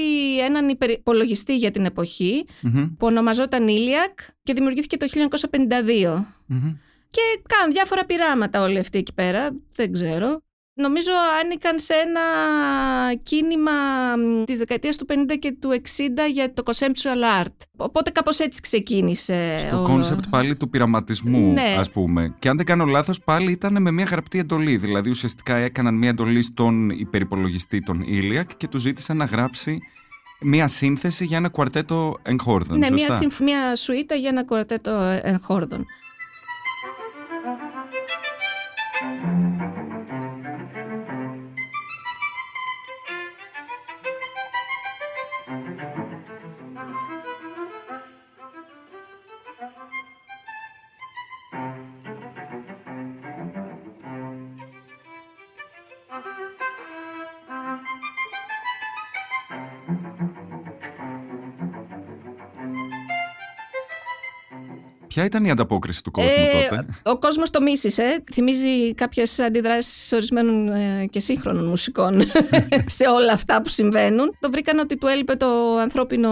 έναν 0.45 0.77
υπολογιστή 0.89 1.55
για 1.55 1.71
την 1.71 1.85
εποχή, 1.85 2.45
Μμμ. 2.61 2.85
που 2.97 3.05
ονομαζόταν 3.05 3.67
Iliac 3.67 4.25
και 4.43 4.53
δημιουργήθηκε 4.53 4.97
το 4.97 5.07
1952. 5.07 6.25
Μμμ. 6.45 6.75
Και 7.09 7.21
κάνουν 7.47 7.71
διάφορα 7.71 8.05
πειράματα 8.05 8.61
όλοι 8.61 8.79
αυτοί 8.79 8.97
εκεί 8.97 9.13
πέρα, 9.13 9.49
δεν 9.75 9.91
ξέρω. 9.91 10.41
Νομίζω 10.79 11.11
άνοικαν 11.43 11.79
σε 11.79 11.93
ένα 11.93 12.21
κίνημα 13.23 13.71
μ, 14.17 14.43
της 14.43 14.57
δεκαετίας 14.57 14.95
του 14.95 15.05
50 15.09 15.13
και 15.39 15.55
του 15.61 15.69
60 15.71 15.79
για 16.31 16.53
το 16.53 16.63
conceptual 16.65 17.43
art. 17.45 17.55
Οπότε 17.77 18.09
κάπως 18.11 18.39
έτσι 18.39 18.61
ξεκίνησε. 18.61 19.55
Στο 19.59 19.77
όλο. 19.77 19.87
concept 19.87 20.23
πάλι 20.29 20.55
του 20.55 20.69
πειραματισμού, 20.69 21.51
Ναι. 21.53 21.75
ας 21.79 21.89
πούμε. 21.91 22.35
Και 22.39 22.49
αν 22.49 22.57
δεν 22.57 22.65
κάνω 22.65 22.85
λάθος, 22.85 23.21
πάλι 23.23 23.51
ήταν 23.51 23.81
με 23.81 23.91
μια 23.91 24.05
γραπτή 24.05 24.39
εντολή. 24.39 24.77
Δηλαδή, 24.77 25.09
ουσιαστικά 25.09 25.55
έκαναν 25.55 25.95
μια 25.95 26.09
εντολή 26.09 26.41
στον 26.41 26.89
υπερυπολογιστή, 26.89 27.83
τον 27.83 28.03
ILLIAC, 28.07 28.45
και 28.57 28.67
του 28.67 28.77
ζήτησαν 28.77 29.17
να 29.17 29.25
γράψει 29.25 29.79
μια 30.41 30.67
σύνθεση 30.67 31.25
για 31.25 31.37
ένα 31.37 31.49
κουαρτέτο 31.49 32.17
εγχόρδων. 32.23 32.77
Ναι, 32.77 32.89
μια, 32.89 32.97
σωστά; 32.97 33.15
συμφ- 33.17 33.39
μια 33.41 33.75
σουίτα 33.75 34.15
για 34.15 34.29
ένα 34.29 34.45
κουαρτέτο 34.45 34.91
εγχόρδων. 35.21 35.85
Ποια 65.17 65.25
ήταν 65.25 65.45
η 65.45 65.51
ανταπόκριση 65.51 66.03
του 66.03 66.11
κόσμου 66.11 66.29
Ε, 66.31 66.67
τότε; 66.69 66.85
Ο 67.03 67.17
κόσμος 67.17 67.49
το 67.49 67.61
μίσησε. 67.61 68.23
Θυμίζει 68.33 68.93
κάποιες 68.95 69.39
αντιδράσεις 69.39 70.11
ορισμένων 70.11 70.69
ε, 70.69 71.05
και 71.09 71.19
σύγχρονων 71.19 71.65
μουσικών 71.65 72.21
σε 72.97 73.07
όλα 73.07 73.33
αυτά 73.33 73.61
που 73.61 73.69
συμβαίνουν. 73.69 74.37
Το 74.39 74.49
βρήκαν 74.51 74.79
ότι 74.79 74.97
του 74.97 75.07
έλειπε 75.07 75.35
το 75.35 75.77
ανθρώπινο 75.77 76.29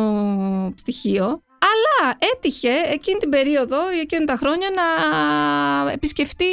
στοιχείο. 0.75 1.25
Αλλά 1.60 2.18
έτυχε 2.36 2.70
εκείνη 2.92 3.20
την 3.20 3.30
περίοδο 3.30 3.92
ή 3.96 4.00
εκείνα 4.00 4.25
τα 4.25 4.36
χρόνια 4.36 4.68
να 4.75 5.92
επισκεφτεί 5.92 6.46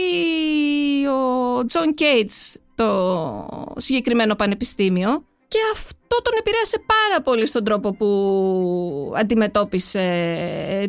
ο 1.06 1.64
Τζον 1.64 1.94
Κέιτζ 1.94 2.58
το 2.74 3.74
συγκεκριμένο 3.76 4.34
πανεπιστήμιο 4.34 5.24
και 5.52 5.58
αυτό 5.72 6.22
τον 6.22 6.32
επηρέασε 6.38 6.78
πάρα 6.86 7.22
πολύ 7.22 7.46
στον 7.46 7.64
τρόπο 7.64 7.92
που 7.92 9.12
αντιμετώπισε 9.16 10.04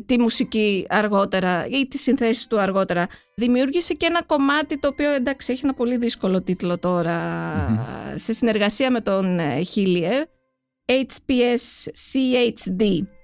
τη 0.06 0.20
μουσική 0.20 0.86
αργότερα 0.90 1.68
ή 1.68 1.88
τις 1.88 2.02
συνθέσεις 2.02 2.48
του 2.48 2.60
αργότερα. 2.60 3.08
Δημιούργησε 3.36 3.94
και 3.94 4.06
ένα 4.06 4.24
κομμάτι 4.24 4.80
το 4.80 4.88
οποίο 4.88 5.12
εντάξει 5.12 5.52
έχει 5.52 5.62
ένα 5.64 5.74
πολύ 5.74 5.98
δύσκολο 5.98 6.42
τίτλο 6.42 6.78
τώρα 6.80 7.18
σε 8.16 8.34
συνεργασία 8.34 8.92
με 8.92 9.02
τον 9.02 9.40
Χίλιερ 9.64 10.24
HPS 10.86 11.92
CHD 12.12 12.82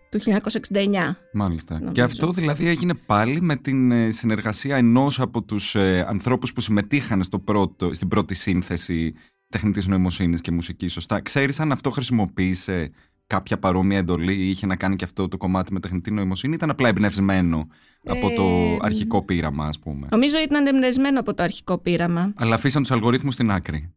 του 0.09 0.19
1969. 0.19 1.15
Μάλιστα. 1.33 1.73
νομίζω. 1.73 1.91
Και 1.91 2.01
αυτό 2.01 2.31
δηλαδή 2.31 2.67
έγινε 2.67 2.93
πάλι 2.93 3.41
με 3.41 3.55
την 3.55 3.91
ε, 3.91 4.11
συνεργασία 4.11 4.77
ενός 4.77 5.19
από 5.19 5.43
τους 5.43 5.75
ε, 5.75 6.05
ανθρώπους 6.07 6.53
που 6.53 6.61
συμμετείχαν 6.61 7.23
στο 7.23 7.39
πρώτο, 7.39 7.93
στην 7.93 8.07
πρώτη 8.07 8.33
σύνθεση 8.33 9.13
τεχνητής 9.49 9.87
νοημοσύνης 9.87 10.41
και 10.41 10.51
μουσικής, 10.51 10.91
σωστά. 10.91 11.21
Ξέρεις 11.21 11.59
αν 11.59 11.71
αυτό 11.71 11.89
χρησιμοποίησε 11.89 12.91
κάποια 13.27 13.59
παρόμοια 13.59 13.97
εντολή 13.97 14.35
ή 14.35 14.49
είχε 14.49 14.65
να 14.65 14.75
κάνει 14.75 14.95
και 14.95 15.03
αυτό 15.03 15.27
το 15.27 15.37
κομμάτι 15.37 15.73
με 15.73 15.79
τεχνητή 15.79 16.11
νοημοσύνη 16.11 16.53
ή 16.53 16.55
ήταν 16.55 16.69
απλά 16.69 16.87
εμπνευσμένο 16.87 17.67
από 18.05 18.29
το 18.35 18.43
Ε, 18.43 18.77
αρχικό 18.81 19.23
πείραμα, 19.23 19.65
ας 19.67 19.79
πούμε; 19.79 20.07
Νομίζω 20.11 20.39
ήταν 20.39 20.65
εμπνευσμένο 20.65 21.19
από 21.19 21.33
το 21.33 21.43
αρχικό 21.43 21.77
πείραμα. 21.77 22.33
Αλλά 22.37 22.55
αφήσαν 22.55 22.81
τους 22.81 22.91
αλγορίθμους 22.91 23.33
στην 23.33 23.51
άκρη. 23.51 23.93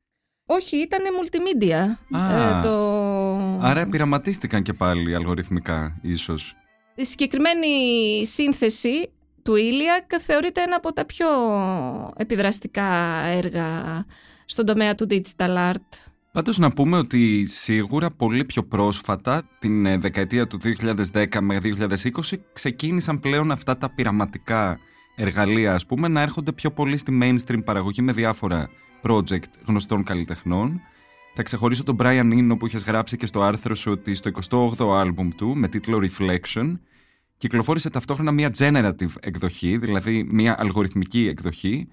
Όχι, 0.47 0.77
ήταν 0.77 1.01
multimedia. 1.23 2.17
Α. 2.19 2.59
Ε, 2.59 2.63
το... 2.63 2.75
Άρα 3.61 3.87
πειραματίστηκαν 3.87 4.63
και 4.63 4.73
πάλι 4.73 5.15
αλγοριθμικά, 5.15 5.99
ίσως. 6.03 6.55
Η 6.95 7.05
συγκεκριμένη 7.05 7.67
σύνθεση 8.27 9.11
του 9.43 9.55
Iliac 9.55 10.17
θεωρείται 10.21 10.63
ένα 10.63 10.77
από 10.77 10.93
τα 10.93 11.05
πιο 11.05 11.27
επιδραστικά 12.17 13.17
έργα 13.27 14.05
στον 14.53 14.67
τομέα 14.67 14.95
του 14.95 15.07
digital 15.11 15.73
art. 15.73 16.13
Πάντως 16.33 16.59
να 16.59 16.73
πούμε 16.73 16.97
ότι 16.97 17.47
σίγουρα 17.47 18.11
πολύ 18.11 18.45
πιο 18.45 18.63
πρόσφατα, 18.63 19.43
την 19.59 19.87
ε, 19.87 19.97
δεκαετία 19.97 20.47
του 20.47 20.59
2010 21.13 21.39
με 21.41 21.61
2020, 21.63 22.39
ξεκίνησαν 22.53 23.21
πλέον 23.21 23.51
αυτά 23.51 23.79
τα 23.79 23.91
πειραματικά 23.91 24.79
εργαλεία, 25.17 25.75
ας 25.75 25.87
πούμε, 25.87 26.09
να 26.09 26.21
έρχονται 26.21 26.53
πιο 26.53 26.71
πολύ 26.71 26.97
στη 26.97 27.19
mainstream 27.23 27.65
παραγωγή 27.65 28.03
με 28.03 28.13
διάφορα 28.13 28.69
project 29.03 29.51
γνωστών 29.67 30.05
καλλιτεχνών. 30.05 30.81
Θα 31.35 31.43
ξεχωρίσω 31.43 31.83
τον 31.83 31.97
Brian 32.01 32.33
Eno 32.33 32.59
που 32.59 32.67
είχες 32.67 32.83
γράψει 32.83 33.17
και 33.17 33.27
στο 33.27 33.43
άρθρο 33.43 33.75
σου 33.75 33.91
ότι 33.91 34.15
στο 34.15 34.31
28ο 34.81 34.99
άλμπουμ 34.99 35.29
του 35.37 35.57
με 35.57 35.69
τίτλο 35.69 36.01
Reflection 36.03 36.79
κυκλοφόρησε 37.37 37.91
ταυτόχρονα 37.91 38.33
μια 38.33 38.51
generative 38.59 39.13
εκδοχή, 39.21 39.77
δηλαδή 39.79 40.29
μια 40.31 40.57
αλγοριθμική 40.59 41.29
εκδοχή, 41.29 41.89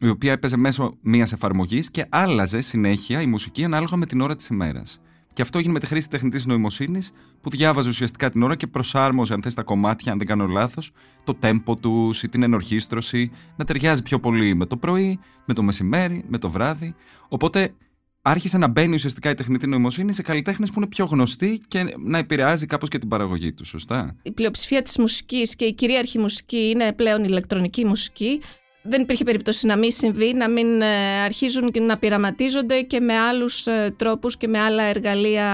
η 0.00 0.08
οποία 0.08 0.32
έπαιζε 0.32 0.56
μέσω 0.56 0.96
μιας 1.00 1.32
εφαρμογής 1.32 1.90
και 1.90 2.06
άλλαζε 2.08 2.60
συνέχεια 2.60 3.20
η 3.20 3.26
μουσική 3.26 3.64
ανάλογα 3.64 3.96
με 3.96 4.06
την 4.06 4.20
ώρα 4.20 4.36
της 4.36 4.46
ημέρας. 4.46 5.00
Και 5.32 5.42
αυτό 5.42 5.58
έγινε 5.58 5.72
με 5.72 5.80
τη 5.80 5.86
χρήση 5.86 6.08
τεχνητής 6.08 6.46
νοημοσύνης, 6.46 7.10
που 7.40 7.50
διάβαζε 7.50 7.88
ουσιαστικά 7.88 8.30
την 8.30 8.42
ώρα 8.42 8.56
και 8.56 8.66
προσάρμοζε, 8.66 9.34
αν 9.34 9.42
θες, 9.42 9.54
τα 9.54 9.62
κομμάτια, 9.62 10.12
αν 10.12 10.18
δεν 10.18 10.26
κάνω 10.26 10.46
λάθος, 10.46 10.92
το 11.24 11.34
τέμπο 11.34 11.76
τους 11.76 12.22
ή 12.22 12.28
την 12.28 12.42
ενορχίστρωση, 12.42 13.30
να 13.56 13.64
ταιριάζει 13.64 14.02
πιο 14.02 14.20
πολύ 14.20 14.54
με 14.54 14.66
το 14.66 14.76
πρωί, 14.76 15.18
με 15.44 15.54
το 15.54 15.62
μεσημέρι, 15.62 16.24
με 16.28 16.38
το 16.38 16.50
βράδυ. 16.50 16.94
Οπότε 17.28 17.74
άρχισε 18.22 18.58
να 18.58 18.68
μπαίνει 18.68 18.94
ουσιαστικά 18.94 19.30
η 19.30 19.34
τεχνητή 19.34 19.66
νοημοσύνη 19.66 20.12
σε 20.12 20.22
καλλιτέχνες 20.22 20.70
που 20.70 20.74
είναι 20.78 20.88
πιο 20.88 21.04
γνωστοί 21.04 21.60
και 21.68 21.94
να 21.98 22.18
επηρεάζει 22.18 22.66
κάπως 22.66 22.88
και 22.88 22.98
την 22.98 23.08
παραγωγή 23.08 23.52
τους, 23.52 23.68
σωστά; 23.68 24.16
Η 24.22 24.32
πλειοψηφία 24.32 24.82
της 24.82 24.98
μουσικής 24.98 25.56
και 25.56 25.64
η 25.64 25.74
κυρίαρχη 25.74 26.18
μουσική 26.18 26.68
είναι 26.68 26.92
πλέον 26.92 27.24
ηλεκτρονική 27.24 27.84
μουσική. 27.84 28.40
Δεν 28.82 29.02
υπήρχε 29.02 29.24
περίπτωση 29.24 29.66
να 29.66 29.78
μην 29.78 29.92
συμβεί, 29.92 30.34
να 30.34 30.50
μην 30.50 30.80
ε, 30.80 31.20
αρχίζουν 31.20 31.70
και 31.70 31.80
να 31.80 31.98
πειραματίζονται 31.98 32.80
και 32.80 33.00
με 33.00 33.16
άλλους 33.18 33.66
ε, 33.66 33.94
τρόπους 33.96 34.36
και 34.36 34.48
με 34.48 34.58
άλλα 34.58 34.82
εργαλεία, 34.82 35.46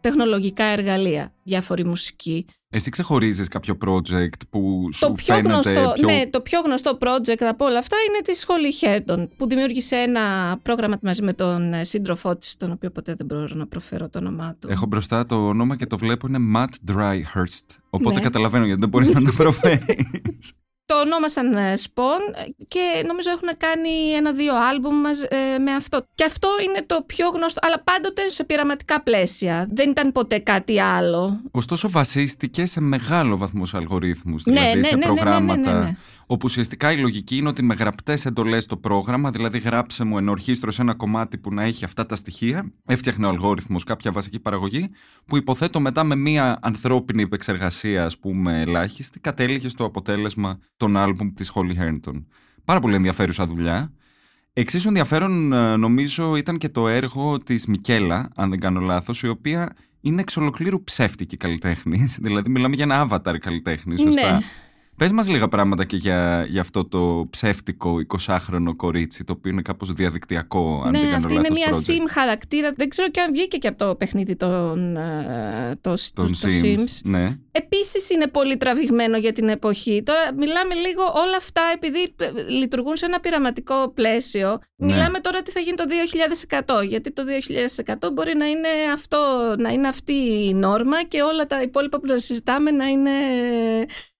τεχνολογικά 0.00 0.64
εργαλεία, 0.64 1.32
διάφορη 1.42 1.84
μουσική. 1.84 2.46
Εσύ 2.70 2.90
ξεχωρίζεις 2.90 3.48
κάποιο 3.48 3.78
project 3.86 4.40
που 4.50 4.88
σου 4.92 5.06
Το 5.06 5.12
πιο, 5.12 5.34
φαίνεται 5.34 5.52
γνωστό, 5.52 5.92
πιο... 5.94 6.08
ναι, 6.08 6.26
το 6.30 6.40
πιο 6.40 6.60
γνωστό 6.60 6.98
project 7.00 7.40
από 7.40 7.64
όλα 7.64 7.78
αυτά 7.78 7.96
είναι 8.08 8.22
της 8.24 8.38
σχολή 8.38 8.72
Χέρντον 8.72 9.28
που 9.36 9.48
δημιούργησε 9.48 9.96
ένα 9.96 10.20
πρόγραμμα 10.62 10.98
μαζί 11.02 11.22
με 11.22 11.32
τον 11.32 11.72
ε, 11.72 11.84
σύντροφό 11.84 12.36
της 12.36 12.56
τον 12.56 12.70
οποίο 12.70 12.90
ποτέ 12.90 13.14
δεν 13.14 13.26
μπορώ 13.26 13.48
να 13.52 13.66
προφέρω 13.66 14.08
το 14.08 14.18
όνομά 14.18 14.56
του. 14.58 14.68
Έχω 14.70 14.86
μπροστά 14.86 15.26
το 15.26 15.46
όνομα 15.46 15.76
και 15.76 15.86
το 15.86 15.98
βλέπω 15.98 16.26
είναι 16.26 16.38
Matt 16.56 16.92
Dryhurst. 16.92 17.76
Οπότε 17.90 18.14
Ναι. 18.14 18.22
καταλαβαίνω 18.22 18.64
γιατί 18.64 18.80
δεν 18.80 18.88
μπορείς 18.88 19.14
να 19.14 19.22
το 19.22 19.32
προφέρεις. 19.42 20.52
Το 20.92 21.00
ονόμασαν 21.00 21.52
ε, 21.54 21.74
Spawn 21.76 22.48
και 22.68 23.04
νομίζω 23.06 23.30
έχουν 23.30 23.48
κάνει 23.58 24.12
ένα-δύο 24.16 24.54
άλμπουμ 24.70 25.00
μας, 25.00 25.22
ε, 25.22 25.58
με 25.58 25.72
αυτό. 25.72 26.06
Και 26.14 26.24
αυτό 26.24 26.48
είναι 26.64 26.82
το 26.86 27.02
πιο 27.06 27.28
γνωστό, 27.28 27.60
αλλά 27.62 27.82
πάντοτε 27.82 28.28
σε 28.28 28.44
πειραματικά 28.44 29.02
πλαίσια. 29.02 29.66
Δεν 29.70 29.90
ήταν 29.90 30.12
ποτέ 30.12 30.38
κάτι 30.38 30.80
άλλο. 30.80 31.40
Ωστόσο 31.50 31.90
βασίστηκε 31.90 32.66
σε 32.66 32.80
μεγάλο 32.80 33.36
βαθμό 33.36 33.66
σε 33.66 33.76
αλγορίθμους, 33.76 34.44
Ναι, 34.44 34.52
δηλαδή 34.52 34.78
ναι, 34.78 34.86
σε 34.86 34.96
ναι, 34.96 35.04
ναι, 35.04 35.10
ναι, 35.12 35.16
προγράμματα 35.20 35.72
ναι, 35.72 35.78
ναι, 35.78 35.84
ναι. 35.84 35.96
Όπου 36.30 36.44
ουσιαστικά 36.44 36.92
η 36.92 36.98
λογική 36.98 37.36
είναι 37.36 37.48
ότι 37.48 37.62
με 37.62 37.74
γραπτές 37.74 38.26
εντολές 38.26 38.64
στο 38.64 38.76
πρόγραμμα, 38.76 39.30
δηλαδή 39.30 39.58
γράψε 39.58 40.04
μου 40.04 40.18
ενορχίστρο 40.18 40.70
σε 40.70 40.82
ένα 40.82 40.94
κομμάτι 40.94 41.38
που 41.38 41.54
να 41.54 41.62
έχει 41.62 41.84
αυτά 41.84 42.06
τα 42.06 42.16
στοιχεία, 42.16 42.72
έφτιαχνε 42.86 43.26
ο 43.26 43.28
αλγόριθμος 43.28 43.84
κάποια 43.84 44.12
βασική 44.12 44.38
παραγωγή 44.38 44.90
που 45.24 45.36
υποθέτω 45.36 45.80
μετά 45.80 46.04
με 46.04 46.14
μια 46.14 46.58
ανθρώπινη 46.62 47.22
επεξεργασία 47.22 48.04
ας 48.04 48.18
πούμε 48.18 48.60
ελάχιστη 48.60 49.20
κατέληγε 49.20 49.68
στο 49.68 49.84
αποτέλεσμα 49.84 50.58
των 50.76 50.96
άλμπουμ 50.96 51.34
της 51.34 51.52
Holly 51.54 51.82
Herndon. 51.82 52.24
πάρα 52.64 52.80
πολύ 52.80 52.94
ενδιαφέρουσα 52.94 53.46
δουλειά. 53.46 53.92
Εξίσου 54.52 54.88
ενδιαφέρον 54.88 55.52
ε, 55.52 55.76
νομίζω 55.76 56.36
ήταν 56.36 56.58
και 56.58 56.68
το 56.68 56.88
έργο 56.88 57.38
της 57.38 57.66
Μικέλα, 57.66 58.28
αν 58.34 58.50
δεν 58.50 58.60
κάνω 58.60 58.80
λάθος, 58.80 59.22
η 59.22 59.28
οποία 59.28 59.76
είναι 60.00 60.20
εξ 60.20 60.36
ολοκλήρου 60.36 60.84
ψεύτικη 60.84 61.36
καλλιτέχνης. 61.36 62.18
Δηλαδή 62.22 62.50
μιλάμε 62.50 62.74
για 62.74 62.84
ένα 62.84 63.08
avatar 63.08 63.36
καλλιτέχνη, 63.38 63.98
σωστά; 63.98 64.32
Ναι. 64.32 64.38
Πες 64.98 65.12
μας 65.12 65.28
λίγα 65.28 65.48
πράγματα 65.48 65.84
και 65.84 65.96
για, 65.96 66.46
για 66.48 66.60
αυτό 66.60 66.84
το 66.84 67.26
ψεύτικο 67.30 67.96
20χρονο 68.26 68.76
κορίτσι, 68.76 69.24
το 69.24 69.32
οποίο 69.32 69.50
είναι 69.50 69.62
κάπως 69.62 69.92
διαδικτυακό, 69.92 70.82
αν 70.84 70.92
δεν 70.92 71.00
ναι, 71.00 71.06
κάνω 71.06 71.16
αυτή 71.16 71.34
είναι 71.34 71.48
λάθος 71.48 71.86
μια 71.86 71.96
project. 71.96 72.02
sim 72.02 72.10
χαρακτήρα. 72.10 72.72
Δεν 72.76 72.88
ξέρω 72.88 73.08
και 73.08 73.20
αν 73.20 73.32
βγήκε 73.32 73.56
και 73.56 73.68
από 73.68 73.78
το 73.78 73.94
παιχνίδι 73.94 74.36
των, 74.36 74.96
ε, 74.96 75.78
το, 75.80 75.94
Των 76.14 76.26
το 76.30 76.38
Sims. 76.42 76.64
Sims. 76.64 77.00
Ναι. 77.02 77.38
Επίσης 77.52 78.10
είναι 78.10 78.26
πολύ 78.26 78.56
τραβηγμένο 78.56 79.16
για 79.16 79.32
την 79.32 79.48
εποχή. 79.48 80.02
Τώρα 80.02 80.34
μιλάμε 80.36 80.74
λίγο 80.74 81.02
όλα 81.02 81.36
αυτά 81.36 81.62
επειδή 81.74 82.14
ε, 82.16 82.50
λειτουργούν 82.50 82.96
σε 82.96 83.06
ένα 83.06 83.20
πειραματικό 83.20 83.90
πλαίσιο. 83.94 84.58
Ναι. 84.76 84.92
Μιλάμε 84.92 85.18
τώρα 85.18 85.42
τι 85.42 85.50
θα 85.50 85.60
γίνει 85.60 85.76
το 85.76 85.84
2100 86.80 86.86
γιατί 86.88 87.12
το 87.12 87.22
2100 87.84 88.12
μπορεί 88.12 88.36
να 88.36 88.46
είναι, 88.46 88.68
αυτό, 88.94 89.18
να 89.58 89.68
είναι 89.68 89.88
αυτή 89.88 90.12
η 90.48 90.54
νόρμα 90.54 91.04
και 91.04 91.22
όλα 91.22 91.46
τα 91.46 91.62
υπόλοιπα 91.62 91.98
που 91.98 92.06
να 92.06 92.18
συζητάμε 92.18 92.70
να 92.70 92.86
είναι 92.86 93.10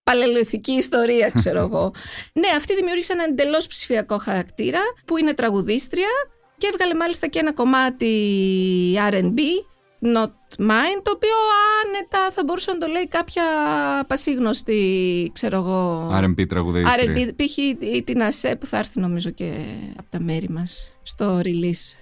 παλαιολιθική 0.08 0.72
ιστορία 0.72 1.30
ξέρω 1.34 1.58
εγώ. 1.58 1.92
ναι, 2.40 2.48
αυτή 2.56 2.74
δημιούργησε 2.74 3.12
ένα 3.12 3.24
εντελώς 3.24 3.66
ψηφιακό 3.66 4.18
χαρακτήρα 4.18 4.80
που 5.04 5.18
είναι 5.18 5.34
τραγουδίστρια 5.34 6.08
και 6.58 6.68
έβγαλε 6.72 6.94
μάλιστα 6.94 7.26
και 7.26 7.38
ένα 7.38 7.52
κομμάτι 7.52 8.14
R&B 9.10 9.40
Not 10.02 10.32
Mine, 10.58 11.00
το 11.02 11.10
οποίο 11.14 11.36
άνετα 11.84 12.30
θα 12.30 12.42
μπορούσε 12.44 12.72
να 12.72 12.78
το 12.78 12.86
λέει 12.86 13.08
κάποια 13.08 13.42
πασίγνωστη, 14.06 15.30
ξέρω 15.34 15.56
εγώ. 15.56 16.10
R&B 16.22 16.46
τραγουδίστρια. 16.48 17.14
R&B, 17.14 17.34
π.χ. 17.36 17.56
η 17.94 18.02
την 18.04 18.22
ΑΣΕ 18.22 18.56
που 18.56 18.66
θα 18.66 18.78
έρθει 18.78 19.00
νομίζω 19.00 19.30
και 19.30 19.52
από 19.96 20.10
τα 20.10 20.20
μέρη 20.20 20.48
μας 20.48 20.92
στο 21.02 21.40
release. 21.44 21.96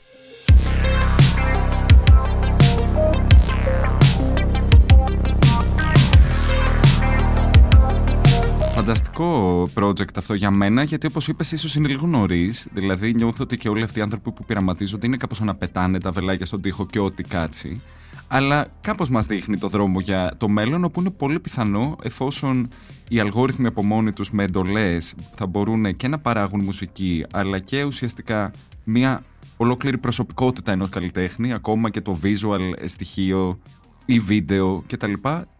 Φανταστικό 8.76 9.62
project 9.75 10.16
αυτό 10.16 10.35
για 10.35 10.50
μένα, 10.50 10.83
γιατί 10.83 11.06
όπως 11.06 11.28
είπες, 11.28 11.52
ίσως 11.52 11.75
είναι 11.75 11.88
λίγο 11.88 12.06
νωρίς. 12.06 12.68
Δηλαδή, 12.73 13.14
νιώθω 13.14 13.42
ότι 13.42 13.56
και 13.56 13.68
όλοι 13.68 13.83
αυτοί 13.83 13.99
οι 13.99 14.02
άνθρωποι 14.02 14.33
που 14.33 14.45
πειραματίζονται 14.45 15.06
είναι 15.06 15.16
κάπως 15.16 15.40
να 15.40 15.54
πετάνε 15.54 16.00
τα 16.00 16.11
βελάκια 16.11 16.47
στον 16.47 16.61
τοίχο 16.61 16.87
και 16.87 16.99
ό,τι 16.99 17.23
κάτσει. 17.23 17.80
Αλλά 18.28 18.66
κάπως 18.80 19.09
μας 19.09 19.26
δείχνει 19.26 19.59
το 19.59 19.68
δρόμο 19.68 20.00
για 20.00 20.35
το 20.38 20.49
μέλλον, 20.49 20.85
όπου 20.85 21.00
είναι 21.00 21.11
πολύ 21.11 21.40
πιθανό, 21.40 21.97
εφόσον 22.02 22.68
οι 23.09 23.21
αλγόριθμοι 23.21 23.66
από 23.66 23.85
μόνοι 23.85 24.12
τους 24.12 24.30
με 24.30 24.42
εντολές 24.42 25.14
θα 25.35 25.47
μπορούν 25.47 25.97
και 25.97 26.09
να 26.09 26.18
παράγουν 26.18 26.64
μουσική, 26.64 27.25
αλλά 27.33 27.59
και 27.59 27.85
ουσιαστικά 27.85 28.50
μια 28.85 29.23
ολόκληρη 29.56 29.99
προσωπικότητα 29.99 30.73
ενός 30.73 30.88
καλλιτέχνη, 30.88 31.52
ακόμα 31.52 31.90
και 31.90 32.00
το 32.00 32.18
visual 32.23 32.73
στοιχείο 32.85 33.59
ή 34.04 34.18
βίντεο 34.18 34.85
κτλ. 34.87 35.12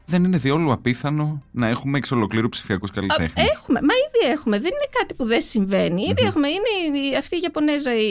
Δεν 0.09 0.25
είναι 0.25 0.37
διόλου 0.37 0.73
απίθανο 0.73 1.43
να 1.51 1.67
έχουμε 1.69 1.99
εξ 1.99 2.11
ολοκλήρου 2.13 2.49
ψηφιακούς 2.49 2.91
καλλιτέχνες. 2.91 3.33
Έχουμε, 3.53 3.81
μα 3.83 3.95
ήδη 4.07 4.33
έχουμε. 4.33 4.57
Δεν 4.59 4.71
είναι 4.77 4.89
κάτι 4.99 5.15
που 5.15 5.25
δεν 5.25 5.41
συμβαίνει. 5.41 6.03
Ήδη 6.03 6.23
έχουμε. 6.23 6.49
Είναι 6.49 6.99
η- 6.99 7.17
αυτή 7.17 7.37
η 7.37 7.41
Ιαπωνέζα, 7.43 7.95
η 7.97 8.07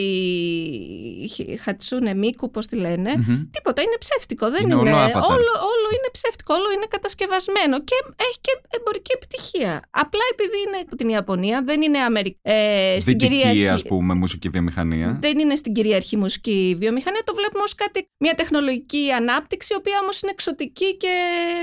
η 1.52 1.56
Χατσούνε 1.56 2.14
Μίκου, 2.14 2.50
πώς 2.50 2.66
τη 2.66 2.76
λένε. 2.76 3.10
Τίποτα. 3.50 3.82
Είναι 3.82 3.96
ψεύτικο. 3.98 4.50
Δεν 4.50 4.62
Είναι 4.62 4.74
είναι. 4.74 4.92
όλο 4.92 5.04
avatar. 5.04 5.22
όλο, 5.34 5.52
όλο 5.72 5.86
είναι 5.96 6.08
ψεύτικο. 6.12 6.54
Όλο 6.54 6.68
είναι 6.74 6.86
κατασκευασμένο. 6.88 7.76
Και 7.88 7.94
έχει 8.16 8.38
και 8.40 8.52
εμπορική 8.78 9.10
επιτυχία. 9.14 9.72
Απλά 9.90 10.20
επειδή 10.32 10.58
είναι 10.66 10.78
από 10.86 10.96
την 10.96 11.08
Ιαπωνία, 11.08 11.62
δεν 11.64 11.82
είναι 11.82 11.98
Αμερική. 11.98 12.38
Ε, 12.42 12.96
στην 13.00 13.12
Δυτική, 13.12 13.36
κυρίαρχη. 13.36 13.68
ας 13.68 13.82
πούμε, 13.82 14.14
μουσική 14.14 14.48
βιομηχανία. 14.48 15.18
Δεν 15.20 15.38
είναι 15.38 15.56
στην 15.56 15.72
κυρίαρχη 15.72 16.16
μουσική 16.16 16.76
βιομηχανία. 16.78 17.22
Το 17.24 17.34
βλέπουμε 17.34 17.62
ως 17.62 17.74
κάτι, 17.74 18.08
μια 18.18 18.34
τεχνολογική 18.34 19.10
ανάπτυξη, 19.16 19.72
η 19.72 19.76
οποία 19.76 19.98
όμως 20.02 20.20
είναι 20.22 20.30
εξωτική 20.30 20.96
και 20.96 21.12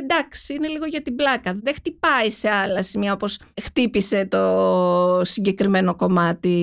εντάξει, 0.04 0.22
είναι 0.50 0.68
λίγο 0.68 0.86
για 0.86 1.02
την 1.02 1.16
πλάκα. 1.16 1.60
Δεν 1.64 1.74
χτυπάει 1.74 2.32
σε 2.32 2.50
άλλα 2.50 2.84
σημεία 2.84 3.14
όπως 3.14 3.40
χτύπησε 3.64 4.26
το 4.26 5.22
συγκεκριμένο 5.24 5.96
κομμάτι 5.96 6.56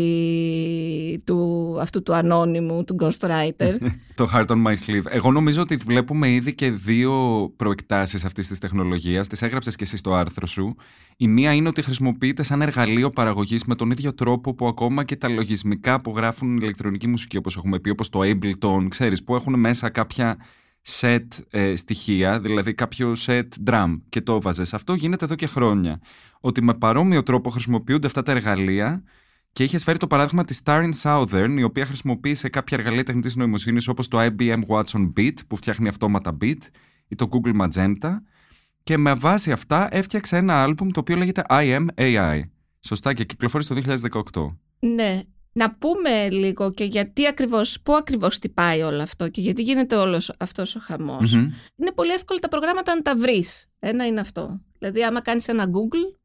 του, 1.27 1.77
αυτού 1.81 2.03
του 2.03 2.15
ανώνυμου, 2.15 2.85
του 2.85 2.97
Ghostwriter. 3.01 3.77
Το 4.15 4.31
Heart 4.35 4.47
on 4.47 4.67
My 4.67 4.73
Sleeve. 4.73 5.05
Εγώ 5.11 5.33
νομίζω 5.33 5.63
ότι 5.63 5.77
βλέπουμε 5.77 6.31
ήδη 6.31 6.55
και 6.55 6.71
δύο 6.71 7.13
προεκτάσεις 7.57 8.25
αυτής 8.25 8.49
της 8.49 8.59
τεχνολογίας. 8.59 9.27
Τις 9.27 9.43
έγραψες 9.43 9.77
και 9.77 9.85
εσύ 9.85 9.97
στο 9.97 10.15
άρθρο 10.15 10.47
σου. 10.47 10.77
Η 11.17 11.29
μία 11.29 11.53
είναι 11.53 11.69
ότι 11.69 11.83
χρησιμοποιείται 11.83 12.43
σαν 12.43 12.63
εργαλείο 12.63 13.11
παραγωγής 13.11 13.65
με 13.65 13.75
τον 13.75 13.91
ίδιο 13.91 14.15
τρόπο 14.15 14.55
που 14.55 14.67
ακόμα 14.67 15.05
και 15.05 15.17
τα 15.17 15.29
λογισμικά 15.29 16.01
που 16.01 16.13
γράφουν 16.17 16.57
ηλεκτρονική 16.57 17.07
μουσική, 17.07 17.37
όπως 17.37 17.57
έχουμε 17.57 17.79
πει, 17.79 17.91
όπως 17.91 18.09
το 18.09 18.21
Ableton, 18.23 18.87
ξέρεις, 18.89 19.25
που 19.25 19.35
έχουν 19.35 19.59
μέσα 19.59 19.91
κάποια 19.91 20.37
set 20.89 21.27
ε, 21.51 21.77
στοιχεία, 21.77 22.41
δηλαδή 22.41 22.75
κάποιο 22.75 23.13
set 23.27 23.49
drum 23.65 24.01
και 24.09 24.21
το 24.21 24.35
έβαζε. 24.35 24.63
Αυτό 24.73 24.95
γίνεται 24.95 25.25
εδώ 25.25 25.35
και 25.35 25.47
χρόνια. 25.47 26.01
Ότι 26.41 26.63
με 26.63 26.75
παρόμοιο 26.75 27.23
τρόπο 27.23 27.51
χρησιμοποιούνται 27.51 28.07
αυτά 28.07 28.23
τα 28.23 28.33
εργαλεία 28.33 29.03
και 29.53 29.65
είχες 29.65 29.83
φέρει 29.83 29.99
το 29.99 30.07
παράδειγμα 30.07 30.45
της 30.45 30.61
Starring 30.65 30.91
Southern, 31.03 31.55
η 31.59 31.63
οποία 31.63 31.87
χρησιμοποίησε 31.87 32.49
κάποια 32.49 32.79
εργαλεία 32.79 33.05
τεχνητής 33.05 33.37
νοημοσύνης 33.37 33.89
όπως 33.89 34.09
το 34.09 34.19
IBM 34.21 34.61
Watson 34.67 35.13
Beat, 35.17 35.35
που 35.47 35.57
φτιάχνει 35.57 35.89
αυτόματα 35.89 36.37
beat, 36.41 36.59
ή 37.09 37.15
το 37.15 37.29
Google 37.31 37.61
Magenta. 37.61 38.17
Και 38.83 38.97
με 38.99 39.15
βάση 39.15 39.53
αυτά 39.53 39.89
έφτιαξε 39.91 40.37
ένα 40.37 40.63
άλμπουμ 40.63 40.91
το 40.91 41.01
οποίο 41.01 41.17
λέγεται 41.17 41.43
I 41.49 41.79
Am 41.79 41.87
AI. 41.95 42.41
Σωστά 42.81 43.13
και 43.13 43.25
κυκλοφόρησε 43.25 43.75
το 43.75 43.99
2018. 44.81 44.89
ναι. 44.95 45.23
Να 45.53 45.75
πούμε 45.75 46.31
λίγο 46.31 46.73
και 46.73 46.85
γιατί 46.85 47.27
ακριβώς, 47.27 47.81
πού 47.83 47.95
ακριβώς 47.95 48.39
τυπάει 48.39 48.83
όλο 48.83 49.03
αυτό 49.03 49.29
και 49.29 49.41
γιατί 49.41 49.63
γίνεται 49.63 49.97
όλος 49.97 50.33
αυτός 50.39 50.75
ο 50.77 50.81
χαμός. 50.83 51.35
Μμμ. 51.35 51.51
είναι 51.77 51.93
πολύ 51.95 52.11
εύκολο 52.13 52.39
τα 52.39 52.49
προγράμματα 52.49 52.95
να 52.95 53.03
τα 53.03 53.17
βρεις. 53.17 53.67
Ένα 53.79 54.07
είναι 54.07 54.21
αυτό. 54.21 54.61
Δηλαδή, 54.79 55.05
άμα 55.05 55.21
κάνεις 55.21 55.49
ένα 55.49 55.65
Google, 55.65 56.19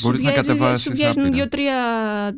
σου, 0.00 0.06
Μπορείς 0.06 0.22
να 0.22 0.30
βγαίνει- 0.30 0.46
κατεβάσεις 0.46 0.82
σου 0.82 0.90
βγαίνουν 0.90 1.12
άπειρα. 1.18 1.30
δύο-τρία 1.30 1.74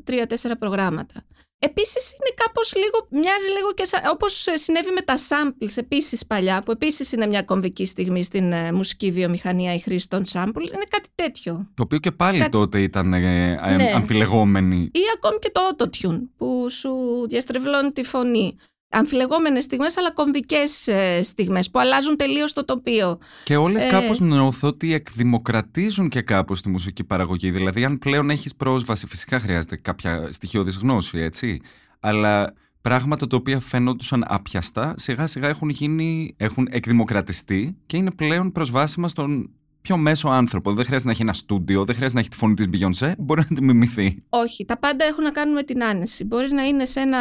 τρία-τέσσερα 0.05 0.57
προγράμματα. 0.57 1.25
Επίσης 1.62 2.12
είναι 2.12 2.35
κάπως 2.44 2.75
λίγο, 2.77 3.07
μοιάζει 3.11 3.49
λίγο 3.57 3.73
και 3.75 3.85
σαν, 3.85 4.01
όπως 4.12 4.46
ε, 4.46 4.57
συνέβη 4.57 4.90
με 4.92 5.01
τα 5.01 5.14
samples 5.16 5.73
επίσης 5.77 6.27
παλιά, 6.27 6.62
που 6.62 6.70
επίσης 6.70 7.12
είναι 7.12 7.27
μια 7.27 7.42
κομβική 7.42 7.87
στιγμή 7.87 8.23
στην 8.23 8.53
ε, 8.53 8.73
μουσική 8.73 9.11
βιομηχανία 9.11 9.75
η 9.75 9.79
χρήση 9.79 10.09
των 10.09 10.25
samples, 10.33 10.73
είναι 10.75 10.87
κάτι 10.88 11.09
τέτοιο. 11.14 11.68
Το 11.75 11.83
οποίο 11.83 11.99
και 11.99 12.12
πάλι 12.12 12.38
Κάτι- 12.38 12.51
τότε 12.51 12.81
ήταν 12.83 13.12
ε, 13.14 13.59
ε, 13.64 13.75
Ναι. 13.77 13.90
αμφιλεγόμενη. 13.94 14.77
Ή 14.77 15.01
ακόμη 15.16 15.38
και 15.38 15.51
το 15.55 15.61
autotune 15.70 16.20
που 16.37 16.66
σου 16.70 16.90
διαστρεβλώνει 17.29 17.90
τη 17.90 18.03
φωνή. 18.05 18.57
Αμφιλεγόμενες 18.92 19.64
στιγμές 19.64 19.96
αλλά 19.96 20.12
κομβικές 20.12 20.87
ε, 20.88 21.22
στιγμές 21.22 21.70
που 21.70 21.79
αλλάζουν 21.79 22.16
τελείως 22.16 22.53
το 22.53 22.64
τοπίο. 22.64 23.18
Και 23.44 23.57
όλες 23.57 23.85
Ε. 23.85 23.88
κάπως 23.88 24.20
νιώθω 24.20 24.68
ότι 24.68 24.94
εκδημοκρατίζουν 24.94 26.09
και 26.09 26.22
κάπως 26.22 26.62
τη 26.62 26.68
μουσική 26.68 27.05
παραγωγή. 27.05 27.50
Δηλαδή 27.50 27.85
αν 27.85 27.98
πλέον 27.98 28.31
έχεις 28.31 28.55
πρόσβαση, 28.57 29.07
φυσικά 29.07 29.40
χρειάζεται 29.40 29.76
κάποια 29.76 30.29
στοιχειώδης 30.31 30.76
γνώση, 30.76 31.18
έτσι. 31.18 31.61
Αλλά 32.00 32.55
πράγματα 32.81 33.26
τα 33.26 33.37
οποία 33.37 33.61
φαινόντουσαν 33.61 34.24
άπιαστα, 34.26 34.94
σιγά 34.96 35.26
σιγά 35.26 35.48
έχουν 35.48 35.68
γίνει, 35.68 36.35
έχουν 36.37 36.68
εκδημοκρατιστεί 36.70 37.76
και 37.87 37.96
είναι 37.96 38.11
πλέον 38.11 38.53
προσβάσιμα 38.53 39.09
στον 39.09 39.50
πιο 39.83 39.97
μέσο 39.97 40.29
άνθρωπο. 40.29 40.73
Δεν 40.73 40.85
χρειάζεται 40.85 41.09
να 41.09 41.14
έχει 41.14 41.23
ένα 41.23 41.33
στούντιο, 41.33 41.85
δεν 41.85 41.95
χρειάζεται 41.95 42.14
να 42.14 42.21
έχει 42.21 42.29
τη 42.29 42.37
φωνή 42.37 42.55
της 42.55 42.66
Beyoncé, 42.73 43.12
μπορεί 43.19 43.45
να 43.49 43.57
τη 43.57 43.62
μιμηθεί. 43.62 44.25
Όχι, 44.29 44.64
τα 44.64 44.79
πάντα 44.79 45.05
έχουν 45.05 45.25
να 45.25 45.31
κάνουν 45.31 45.55
με 45.55 45.62
την 45.62 45.85
άνεση. 45.85 46.25
Μπορεί 46.25 46.53
να 46.53 46.62
είναι 46.62 46.85
σε 46.85 47.01
ένα, 47.01 47.19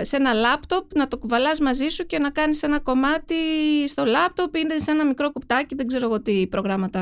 σε 0.00 0.16
ένα 0.16 0.32
λάπτοπ, 0.32 0.94
να 0.94 1.08
το 1.08 1.18
κουβαλάς 1.18 1.60
μαζί 1.60 1.88
σου 1.88 2.06
και 2.06 2.18
να 2.18 2.30
κάνεις 2.30 2.62
ένα 2.62 2.80
κομμάτι 2.80 3.34
στο 3.86 4.04
λάπτοπ, 4.04 4.56
είναι 4.56 4.78
σε 4.78 4.90
ένα 4.90 5.06
μικρό 5.06 5.32
κουπτάκι, 5.32 5.74
δεν 5.74 5.86
ξέρω 5.86 6.06
εγώ 6.06 6.22
τι 6.22 6.46
προγράμματα. 6.46 7.00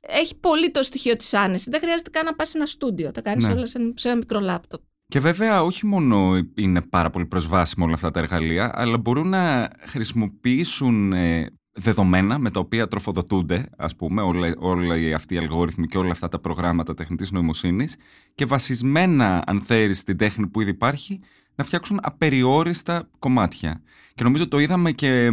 Έχει 0.00 0.36
πολύ 0.40 0.70
το 0.70 0.82
στοιχείο 0.82 1.16
της 1.16 1.34
άνεσης. 1.34 1.68
Δεν 1.70 1.80
χρειάζεται 1.80 2.10
καν 2.10 2.24
να 2.24 2.34
πας 2.34 2.48
σε 2.48 2.58
ένα 2.58 2.66
στούντιο, 2.66 3.10
τα 3.10 3.20
κάνεις 3.22 3.46
Ναι. 3.46 3.52
όλα 3.52 3.66
σε, 3.66 3.92
σε 3.94 4.08
ένα 4.08 4.16
μικρό 4.16 4.40
λάπτοπ. 4.40 4.80
Και 5.06 5.20
βέβαια 5.20 5.62
όχι 5.62 5.86
μόνο 5.86 6.40
είναι 6.54 6.82
πάρα 6.82 7.10
πολύ 7.10 7.26
προσβάσιμα 7.26 7.84
όλα 7.84 7.94
αυτά 7.94 8.10
τα 8.10 8.20
εργαλεία, 8.20 8.72
αλλά 8.74 8.98
μπορούν 8.98 9.28
να 9.28 9.70
χρησιμοποιήσουν 9.86 11.12
ε, 11.12 11.46
δεδομένα 11.72 12.38
με 12.38 12.50
τα 12.50 12.60
οποία 12.60 12.88
τροφοδοτούνται, 12.88 13.68
ας 13.76 13.96
πούμε, 13.96 14.22
όλα, 14.22 14.54
όλοι 14.58 15.14
αυτοί 15.14 15.34
οι 15.34 15.38
αλγόριθμοι 15.38 15.86
και 15.86 15.98
όλα 15.98 16.10
αυτά 16.10 16.28
τα 16.28 16.38
προγράμματα 16.38 16.94
τεχνητής 16.94 17.30
νοημοσύνης 17.30 17.96
και 18.34 18.44
βασισμένα, 18.44 19.42
αν 19.46 19.60
θέλεις, 19.60 19.98
στην 19.98 20.16
τέχνη 20.16 20.46
που 20.46 20.60
ήδη 20.60 20.70
υπάρχει, 20.70 21.20
να 21.54 21.64
φτιάξουν 21.64 21.98
απεριόριστα 22.02 23.08
κομμάτια. 23.18 23.82
Και 24.14 24.24
νομίζω 24.24 24.48
το 24.48 24.58
είδαμε 24.58 24.92
και 24.92 25.30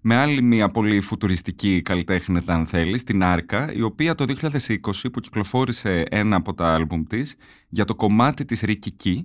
με 0.00 0.14
άλλη 0.14 0.42
μια 0.42 0.70
πολύ 0.70 1.00
φουτουριστική 1.00 1.82
καλλιτέχνητα, 1.82 2.54
αν 2.54 2.66
θέλεις, 2.66 3.04
την 3.04 3.22
Άρκα, 3.22 3.72
η 3.72 3.82
οποία 3.82 4.14
το 4.14 4.24
2020 4.24 4.76
που 5.12 5.20
κυκλοφόρησε 5.20 6.04
ένα 6.10 6.36
από 6.36 6.54
τα 6.54 6.74
άλμπουμ 6.74 7.02
της 7.02 7.36
για 7.68 7.84
το 7.84 7.94
κομμάτι 7.94 8.44
της 8.44 8.64
Ricky 8.66 9.04
Key, 9.04 9.16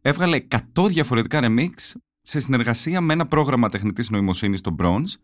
έβγαλε 0.00 0.40
100 0.74 0.86
διαφορετικά 0.88 1.40
remix 1.42 1.72
σε 2.22 2.40
συνεργασία 2.40 3.00
με 3.00 3.12
ένα 3.12 3.26
πρόγραμμα 3.26 3.68
τεχνητής 3.68 4.10
νοημοσύνης 4.10 4.58
στο 4.58 4.74
Bronze 4.78 5.14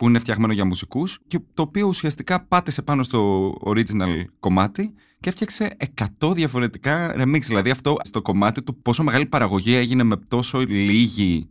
που 0.00 0.08
είναι 0.08 0.18
φτιαγμένο 0.18 0.52
για 0.52 0.64
μουσικούς 0.64 1.20
και 1.26 1.40
το 1.54 1.62
οποίο 1.62 1.86
ουσιαστικά 1.86 2.44
πάτησε 2.44 2.82
πάνω 2.82 3.02
στο 3.02 3.52
original 3.64 4.24
κομμάτι 4.40 4.94
και 5.20 5.28
έφτιαξε 5.28 5.76
100 6.20 6.32
διαφορετικά 6.34 7.14
remix. 7.16 7.40
Δηλαδή 7.40 7.70
αυτό 7.70 7.96
στο 8.02 8.22
κομμάτι 8.22 8.62
του 8.62 8.76
πόσο 8.82 9.02
μεγάλη 9.02 9.26
παραγωγή 9.26 9.74
έγινε 9.74 10.02
με 10.02 10.16
τόσο 10.28 10.58
λίγη 10.60 11.48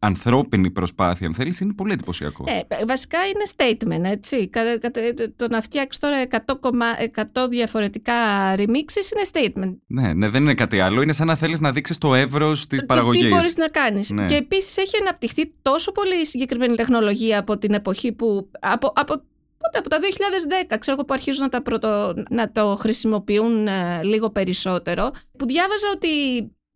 ανθρώπινη 0.00 0.70
προσπάθεια, 0.70 1.26
αν 1.26 1.34
θέλεις, 1.34 1.60
είναι 1.60 1.72
πολύ 1.72 1.92
εντυπωσιακό. 1.92 2.44
Ε, 2.46 2.84
βασικά 2.86 3.18
είναι 3.26 3.42
statement, 3.56 4.10
έτσι. 4.10 4.50
Το 5.36 5.48
να 5.48 5.60
φτιάξεις 5.60 6.00
τώρα 6.00 6.22
100, 6.30 6.38
100 7.14 7.48
διαφορετικά 7.50 8.14
remixes 8.54 9.06
είναι 9.12 9.24
statement. 9.32 9.76
Ναι, 9.86 10.12
ναι, 10.12 10.28
δεν 10.28 10.42
είναι 10.42 10.54
κάτι 10.54 10.80
άλλο. 10.80 11.02
Είναι 11.02 11.12
σαν 11.12 11.26
να 11.26 11.34
θέλεις 11.34 11.60
να 11.60 11.72
δείξεις 11.72 11.98
το 11.98 12.14
εύρος 12.14 12.66
της 12.66 12.86
παραγωγής. 12.86 13.22
Τι 13.22 13.28
μπορείς 13.28 13.56
να 13.56 13.68
κάνεις. 13.68 14.10
Ναι. 14.10 14.26
Και 14.26 14.34
επίσης 14.34 14.76
έχει 14.76 14.96
αναπτυχθεί 15.00 15.52
τόσο 15.62 15.92
πολύ 15.92 16.26
συγκεκριμένη 16.26 16.74
τεχνολογία 16.74 17.38
από 17.38 17.58
την 17.58 17.72
εποχή 17.72 18.12
που. 18.12 18.50
Από, 18.60 18.92
από 18.94 19.22
Πότε, 19.62 19.78
από 19.78 19.88
το 19.88 19.96
2010, 20.70 20.76
ξέρω 20.78 20.96
εγώ 20.96 21.04
που 21.04 21.14
αρχίζουν 21.14 21.42
να, 21.42 21.48
τα 21.48 21.62
πρωτο, 21.62 22.14
να 22.30 22.52
το 22.52 22.76
χρησιμοποιούν 22.76 23.66
ε, 23.66 24.00
λίγο 24.02 24.30
περισσότερο, 24.30 25.10
που 25.38 25.46
διάβαζα 25.46 25.86
ότι 25.94 26.08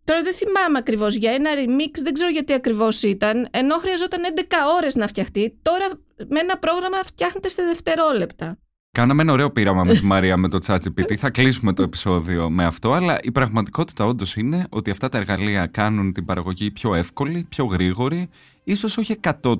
Τώρα 0.05 0.23
δεν 0.23 0.35
θυμάμαι 0.35 0.79
ακριβώς 0.79 1.15
για 1.15 1.33
ένα 1.33 1.51
remix, 1.55 1.91
δεν 2.03 2.13
ξέρω 2.13 2.31
γιατί 2.31 2.53
ακριβώς 2.53 3.03
ήταν. 3.03 3.49
Ενώ 3.51 3.77
χρειαζόταν 3.77 4.21
11 4.37 4.41
ώρες 4.77 4.95
να 4.95 5.07
φτιαχτεί, 5.07 5.59
τώρα 5.63 5.87
με 6.29 6.41
ένα 6.41 6.59
πρόγραμμα 6.59 6.97
φτιάχνεται 7.05 7.49
σε 7.49 7.63
δευτερόλεπτα. 7.63 8.59
Κάναμε 8.95 9.23
ένα 9.23 9.33
ωραίο 9.33 9.51
πείραμα 9.51 9.85
με 9.85 9.93
τη 9.93 10.05
Μαρία 10.05 10.37
με 10.37 10.49
το 10.49 10.59
ChatGPT. 10.67 11.15
Θα 11.15 11.31
κλείσουμε 11.31 11.73
το 11.73 11.83
επεισόδιο 11.83 12.51
με 12.51 12.65
αυτό. 12.65 12.93
Αλλά 12.93 13.19
η 13.23 13.33
πραγματικότητα 13.33 14.05
όντως 14.05 14.37
είναι 14.37 14.67
ότι 14.71 14.91
αυτά 14.91 15.09
τα 15.09 15.19
εργαλεία 15.19 15.67
κάνουν 15.67 16.13
την 16.13 16.25
παραγωγή 16.25 16.71
πιο 16.71 16.95
εύκολη, 16.95 17.47
πιο 17.49 17.65
γρήγορη, 17.65 18.29
ίσως 18.65 18.97
όχι 18.97 19.21
100% 19.43 19.55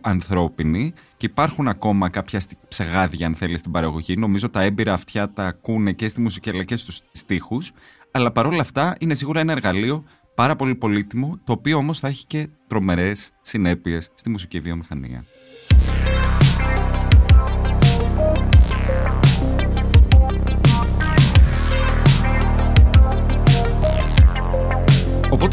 ανθρώπινη. 0.00 0.92
Και 1.16 1.26
υπάρχουν 1.26 1.68
ακόμα 1.68 2.08
κάποια 2.08 2.40
ψεγάδια, 2.68 3.26
αν 3.26 3.34
θέλεις, 3.34 3.58
στην 3.58 3.72
παραγωγή. 3.72 4.16
Νομίζω 4.16 4.48
τα 4.50 4.62
έμπειρα 4.62 4.92
αυτιά 4.92 5.32
τα 5.32 5.46
ακούνε 5.46 5.92
και 5.92 6.08
στη 6.08 6.20
μουσική 6.20 6.50
αλλά 6.50 6.64
και 6.64 6.76
στους 6.76 7.00
στίχους 7.12 7.72
αλλά 8.16 8.32
παρόλα 8.32 8.60
αυτά 8.60 8.96
είναι 8.98 9.14
σίγουρα 9.14 9.40
ένα 9.40 9.52
εργαλείο 9.52 10.04
πάρα 10.34 10.56
πολύ 10.56 10.74
πολύτιμο, 10.74 11.40
το 11.44 11.52
οποίο 11.52 11.76
όμως 11.76 11.98
θα 11.98 12.08
έχει 12.08 12.26
και 12.26 12.48
τρομερές 12.66 13.30
συνέπειες 13.42 14.10
στη 14.14 14.30
μουσική 14.30 14.60
βιομηχανία. 14.60 15.24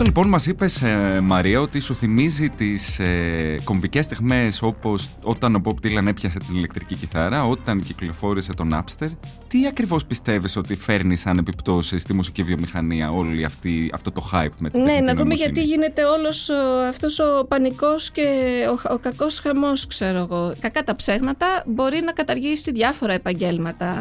Οπότε 0.01 0.13
λοιπόν 0.13 0.31
μας 0.31 0.45
είπες 0.45 0.81
ε, 0.81 1.19
Μαρία 1.23 1.59
ότι 1.59 1.79
σου 1.79 1.95
θυμίζει 1.95 2.49
τις 2.49 2.99
ε, 2.99 3.55
κομβικές 3.63 4.05
στιγμές 4.05 4.61
όπως 4.61 5.09
όταν 5.23 5.55
ο 5.55 5.61
Bob 5.63 5.85
Dylan 5.85 6.07
έπιασε 6.07 6.39
την 6.39 6.55
ηλεκτρική 6.55 6.95
κιθάρα, 6.95 7.45
όταν 7.45 7.83
κυκλοφόρησε 7.83 8.53
τον 8.53 8.69
Napster. 8.73 9.09
Τι 9.47 9.67
ακριβώς 9.67 10.05
πιστεύεις 10.05 10.55
ότι 10.55 10.75
φέρνει 10.75 11.15
σαν 11.15 11.37
επιπτώσεις 11.37 12.01
στη 12.01 12.13
μουσική 12.13 12.43
βιομηχανία 12.43 13.11
όλη 13.11 13.43
αυτή, 13.43 13.91
αυτό 13.93 14.11
το 14.11 14.29
hype 14.33 14.55
με 14.57 14.69
την 14.69 14.81
Ναι, 14.81 14.99
να 14.99 15.15
δούμε 15.15 15.33
γιατί 15.33 15.61
γίνεται 15.63 16.03
όλος 16.05 16.49
ο, 16.49 16.87
αυτός 16.89 17.19
ο 17.19 17.45
πανικός 17.47 18.11
και 18.11 18.23
ο, 18.69 18.93
ο 18.93 18.97
κακός 18.97 19.39
χαμός 19.39 19.87
ξέρω 19.87 20.17
εγώ. 20.17 20.53
Κακά 20.59 20.83
τα 20.83 20.95
ψέγματα 20.95 21.63
μπορεί 21.65 22.01
να 22.05 22.11
καταργήσει 22.11 22.71
διάφορα 22.71 23.13
επαγγέλματα 23.13 23.95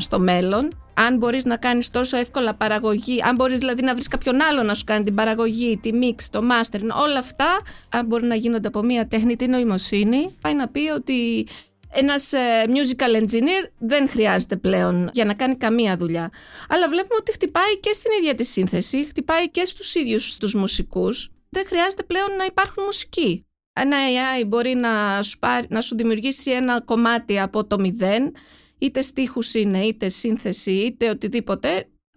στο 0.00 0.18
μέλλον 0.20 0.68
αν 0.94 1.16
μπορείς 1.16 1.44
να 1.44 1.56
κάνεις 1.56 1.90
τόσο 1.90 2.16
εύκολα 2.16 2.54
παραγωγή, 2.54 3.22
αν 3.22 3.34
μπορείς 3.34 3.58
δηλαδή 3.58 3.82
να 3.82 3.92
βρεις 3.94 4.08
κάποιον 4.08 4.42
άλλο 4.42 4.62
να 4.62 4.74
σου 4.74 4.84
κάνει 4.84 5.04
την 5.04 5.14
παραγωγή, 5.14 5.78
τη 5.82 5.90
mix, 6.02 6.22
το 6.30 6.40
mastering, 6.50 7.02
όλα 7.02 7.18
αυτά, 7.18 7.60
αν 7.88 8.06
μπορεί 8.06 8.26
να 8.26 8.34
γίνονται 8.34 8.68
από 8.68 8.82
μια 8.82 9.08
τεχνητή 9.08 9.46
νοημοσύνη, 9.46 10.36
πάει 10.40 10.54
να 10.54 10.68
πει 10.68 10.88
ότι 10.94 11.46
ένας 11.92 12.32
ε, 12.32 12.64
musical 12.66 13.22
engineer 13.22 13.70
δεν 13.78 14.08
χρειάζεται 14.08 14.56
πλέον 14.56 15.10
για 15.12 15.24
να 15.24 15.34
κάνει 15.34 15.56
καμία 15.56 15.96
δουλειά. 15.96 16.30
Αλλά 16.68 16.88
βλέπουμε 16.88 17.16
ότι 17.20 17.32
χτυπάει 17.32 17.78
και 17.80 17.92
στην 17.92 18.10
ίδια 18.20 18.34
τη 18.34 18.44
σύνθεση, 18.44 19.04
χτυπάει 19.04 19.50
και 19.50 19.64
στους 19.66 19.94
ίδιους 19.94 20.36
τους 20.36 20.54
μουσικούς. 20.54 21.30
Δεν 21.48 21.66
χρειάζεται 21.66 22.02
πλέον 22.02 22.36
να 22.38 22.44
υπάρχουν 22.44 22.84
μουσικοί. 22.84 23.46
Ένα 23.72 23.96
AI 23.96 24.46
μπορεί 24.46 24.74
να 24.74 25.22
σου, 25.22 25.38
να 25.68 25.80
σου 25.80 25.96
δημιουργήσει 25.96 26.50
ένα 26.50 26.80
κομμάτι 26.80 27.40
από 27.40 27.66
το 27.66 27.78
μηδέν 27.78 28.32
είτε 28.78 29.00
στίχους 29.00 29.54
είναι, 29.54 29.78
είτε 29.78 30.08
σύνθεση, 30.08 30.70
είτε 30.70 31.08
οτιδήποτε, 31.10 31.68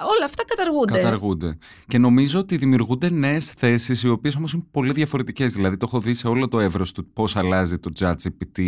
όλα 0.04 0.26
αυτά 0.26 0.44
καταργούνται. 0.46 0.94
Καταργούνται. 0.94 1.58
Και 1.88 1.98
νομίζω 1.98 2.40
ότι 2.40 2.58
δημιουργούνται 2.58 3.10
νέες 3.10 3.50
θέσεις, 3.50 4.04
οι 4.04 4.10
οποίες 4.10 4.36
όμως 4.36 4.54
είναι 4.54 4.64
πολύ 4.72 4.92
διαφορετικές. 4.94 5.54
Δηλαδή, 5.54 5.78
το 5.78 5.86
έχω 5.90 6.00
δει 6.00 6.14
σε 6.14 6.28
όλο 6.28 6.48
το 6.48 6.60
εύρος 6.60 6.92
του 6.92 7.12
πώς 7.14 7.36
αλλάζει 7.36 7.78
το 7.78 7.92
ChatGPT 8.00 8.62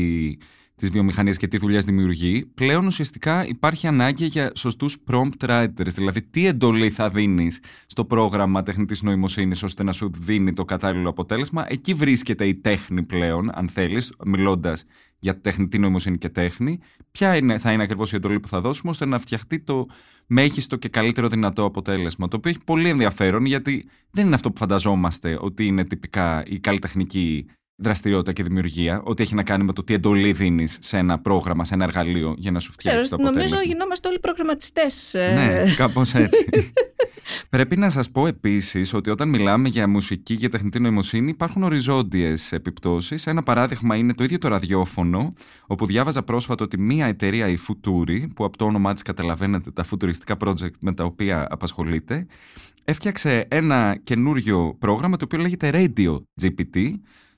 τη 0.75 0.88
βιομηχανία 0.88 1.34
και 1.34 1.47
τι 1.47 1.58
δουλειές 1.58 1.86
δημιουργεί. 1.86 2.45
Πλέον 2.45 2.86
ουσιαστικά 2.86 3.47
υπάρχει 3.47 3.88
ανάγκη 3.88 4.25
για 4.25 4.51
σωστούς 4.56 4.97
prompt 5.12 5.47
writers. 5.47 5.93
Δηλαδή, 5.95 6.21
τι 6.21 6.47
εντολή 6.47 6.89
θα 6.89 7.10
δίνεις 7.10 7.60
στο 7.86 8.06
πρόγραμμα 8.06 8.63
τεχνητής 8.63 9.01
νοημοσύνης 9.01 9.63
ώστε 9.63 9.84
να 9.84 9.91
σου 9.91 10.12
δίνει 10.13 10.53
το 10.53 10.65
κατάλληλο 10.65 11.10
αποτέλεσμα. 11.10 11.65
Εκεί 11.67 11.93
βρίσκεται 11.93 12.45
η 12.47 12.56
τέχνη 12.56 13.03
πλέον, 13.03 13.49
αν 13.53 13.69
θέλεις, 13.69 14.13
μιλώντας 14.25 14.84
για 15.23 15.41
τεχνητή 15.41 15.79
νοημοσύνη 15.79 16.17
και 16.17 16.29
τέχνη, 16.29 16.79
ποια 17.12 17.36
είναι, 17.36 17.57
θα 17.57 17.71
είναι 17.71 17.83
ακριβώς 17.83 18.12
η 18.12 18.15
εντολή 18.15 18.39
που 18.39 18.47
θα 18.47 18.62
δώσουμε 18.62 18.91
ώστε 18.91 19.05
να 19.05 19.19
φτιαχτεί 19.19 19.59
το 19.59 19.86
μέγιστο 20.27 20.75
και 20.75 20.89
καλύτερο 20.89 21.27
δυνατό 21.27 21.63
αποτέλεσμα. 21.63 22.27
Το 22.27 22.38
οποίο 22.38 22.51
έχει 22.51 22.63
πολύ 22.63 22.89
ενδιαφέρον 22.89 23.45
γιατί 23.45 23.89
δεν 24.12 24.25
είναι 24.25 24.36
αυτό 24.36 24.51
που 24.51 24.57
φανταζόμαστε 24.57 25.38
ότι 25.41 25.65
είναι 25.65 25.86
τυπικά 25.86 26.43
η 26.45 26.59
καλλιτεχνική 26.59 27.45
δραστηριότητα 27.75 28.33
και 28.33 28.43
δημιουργία, 28.43 29.01
ότι 29.03 29.23
έχει 29.23 29.36
να 29.36 29.43
κάνει 29.43 29.63
με 29.63 29.73
το 29.73 29.83
τι 29.83 29.93
εντολή 29.93 30.31
δίνεις 30.31 30.77
σε 30.81 30.97
ένα 30.97 31.19
πρόγραμμα, 31.19 31.65
σε 31.65 31.73
ένα 31.73 31.83
εργαλείο 31.83 32.36
για 32.38 32.51
να 32.51 32.59
σου 32.59 32.71
φτιάξει 32.71 33.09
το 33.09 33.15
αποτέλεσμα. 33.15 33.57
Νομίζω 33.57 33.71
γινόμαστε 33.71 34.07
όλοι 34.07 34.19
προγραμματιστές. 34.19 35.13
Ε. 35.13 35.33
Ναι, 35.33 35.73
κάπως 35.75 36.13
έτσι. 36.13 36.49
Πρέπει 37.49 37.77
να 37.77 37.89
σας 37.89 38.09
πω 38.09 38.27
επίσης 38.27 38.93
ότι 38.93 39.09
όταν 39.09 39.29
μιλάμε 39.29 39.67
για 39.67 39.88
μουσική 39.88 40.36
και 40.36 40.47
τεχνητή 40.47 40.79
νοημοσύνη 40.79 41.29
υπάρχουν 41.29 41.63
οριζόντιες 41.63 42.51
επιπτώσεις. 42.51 43.27
Ένα 43.27 43.43
παράδειγμα 43.43 43.95
είναι 43.95 44.13
το 44.13 44.23
ίδιο 44.23 44.38
το 44.38 44.47
ραδιόφωνο, 44.47 45.33
όπου 45.67 45.86
διάβαζα 45.86 46.23
πρόσφατα 46.23 46.63
ότι 46.63 46.79
μία 46.79 47.05
εταιρεία, 47.05 47.47
η 47.47 47.57
Futuri, 47.67 48.27
που 48.36 48.45
από 48.45 48.57
το 48.57 48.65
όνομά 48.65 48.93
της 48.93 49.01
καταλαβαίνετε 49.01 49.71
τα 49.71 49.83
φουτουριστικά 49.83 50.36
project 50.45 50.77
με 50.79 50.93
τα 50.93 51.03
οποία 51.03 51.47
απασχολείται, 51.49 52.25
έφτιαξε 52.83 53.45
ένα 53.47 53.99
καινούριο 54.03 54.75
πρόγραμμα 54.79 55.17
το 55.17 55.25
οποίο 55.25 55.39
λέγεται 55.39 55.69
Radio 55.73 56.17
GPT, 56.41 56.93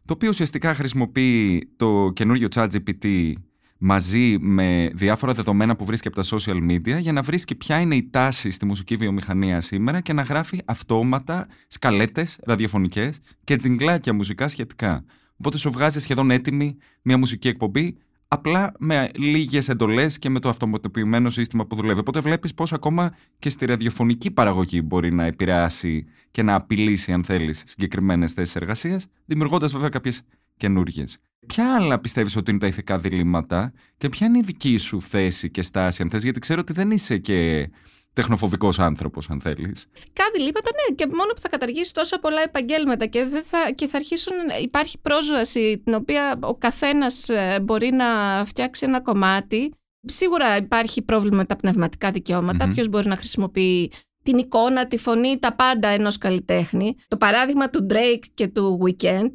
το 0.06 0.14
οποίο 0.14 0.30
ουσιαστικά 0.30 0.74
χρησιμοποιεί 0.74 1.70
το 1.78 2.12
καινούριο 2.14 2.48
chat 2.56 2.68
GPT 2.68 3.34
μαζί 3.78 4.38
με 4.40 4.90
διάφορα 4.94 5.34
δεδομένα 5.34 5.76
που 5.76 5.86
βρίσκει 5.86 6.08
από 6.08 6.16
τα 6.16 6.24
social 6.38 6.72
media 6.72 7.00
για 7.00 7.12
να 7.12 7.22
βρίσκει 7.22 7.56
ποια 7.56 7.80
είναι 7.80 7.96
η 7.96 8.10
τάση 8.10 8.52
στη 8.52 8.66
μουσική 8.66 8.96
βιομηχανία 8.96 9.62
σήμερα 9.62 10.02
και 10.02 10.14
να 10.14 10.22
γράφει 10.22 10.62
αυτόματα 10.66 11.48
σκαλέτες 11.68 12.40
ραδιοφωνικές 12.44 13.20
και 13.44 13.56
τζιγκλάκια 13.56 14.14
μουσικά 14.14 14.48
σχετικά. 14.48 15.06
Οπότε 15.38 15.58
σου 15.58 15.72
βγάζει 15.72 16.00
σχεδόν 16.00 16.32
έτοιμη 16.32 16.78
μια 17.02 17.18
μουσική 17.18 17.48
εκπομπή 17.48 17.98
απλά 18.36 18.72
με 18.80 19.10
λίγες 19.16 19.70
εντολές 19.70 20.20
και 20.20 20.30
με 20.30 20.40
το 20.40 20.50
αυτοματοποιημένο 20.50 21.30
σύστημα 21.30 21.66
που 21.66 21.76
δουλεύει. 21.76 22.00
Οπότε 22.00 22.20
βλέπεις 22.20 22.54
πώς 22.54 22.74
ακόμα 22.74 23.16
και 23.40 23.50
στη 23.50 23.66
ραδιοφωνική 23.66 24.32
παραγωγή 24.32 24.82
μπορεί 24.84 25.14
να 25.14 25.24
επηρεάσει 25.26 26.06
και 26.32 26.44
να 26.44 26.56
απειλήσει, 26.56 27.12
αν 27.12 27.24
θέλεις, 27.24 27.64
συγκεκριμένες 27.66 28.34
θέσεις 28.34 28.56
εργασίας, 28.56 29.08
δημιουργώντας 29.26 29.72
βέβαια 29.72 29.90
κάποιες 29.90 30.22
καινούργιες. 30.58 31.18
Ποια 31.48 31.76
άλλα 31.76 32.00
πιστεύεις 32.00 32.36
ότι 32.36 32.52
είναι 32.52 32.60
τα 32.60 32.68
ηθικά 32.68 33.00
διλήμματα 33.00 33.74
και 33.98 34.10
ποια 34.10 34.28
είναι 34.28 34.38
η 34.38 34.44
δική 34.46 34.78
σου 34.78 35.02
θέση 35.02 35.52
και 35.52 35.62
στάση, 35.62 36.02
αν 36.02 36.10
θες, 36.10 36.24
γιατί 36.24 36.40
ξέρω 36.40 36.62
ότι 36.62 36.74
δεν 36.74 36.92
είσαι 36.92 37.18
και 37.18 37.70
τεχνοφοβικός 38.16 38.80
άνθρωπος, 38.80 39.30
αν 39.30 39.42
θέλεις. 39.42 39.86
Ηθικά 39.96 40.24
διλήμματα, 40.34 40.70
ναι, 40.74 40.96
και 40.96 41.06
μόνο 41.06 41.34
που 41.36 41.42
θα 41.42 41.50
καταργήσει 41.50 41.94
τόσα 41.94 42.20
πολλά 42.20 42.42
επαγγέλματα 42.42 43.06
και, 43.06 43.26
δεν 43.26 43.44
θα, 43.44 43.72
και 43.76 43.88
θα 43.88 43.98
αρχίσουν. 43.98 44.34
Υπάρχει 44.62 44.98
πρόσβαση 45.02 45.82
την 45.84 45.94
οποία 45.94 46.40
ο 46.42 46.56
καθένας 46.56 47.30
ε, 47.30 47.60
μπορεί 47.62 47.92
να 47.92 48.06
φτιάξει 48.46 48.86
ένα 48.86 49.02
κομμάτι. 49.02 49.74
Σίγουρα 50.06 50.58
υπάρχει 50.58 51.02
πρόβλημα 51.02 51.38
με 51.38 51.46
τα 51.46 51.56
πνευματικά 51.56 52.12
δικαιώματα. 52.12 52.66
Mm-hmm. 52.66 52.74
Ποιος 52.74 52.88
μπορεί 52.88 53.08
να 53.08 53.18
χρησιμοποιεί 53.18 53.92
την 54.24 54.38
εικόνα, 54.38 54.88
τη 54.88 54.98
φωνή, 54.98 55.40
τα 55.40 55.56
πάντα 55.56 55.88
ενός 55.88 56.18
καλλιτέχνη. 56.18 56.96
Το 57.08 57.18
παράδειγμα 57.18 57.70
του 57.70 57.88
Drake 57.90 58.24
και 58.34 58.48
του 58.48 58.80
Weekend 58.86 59.32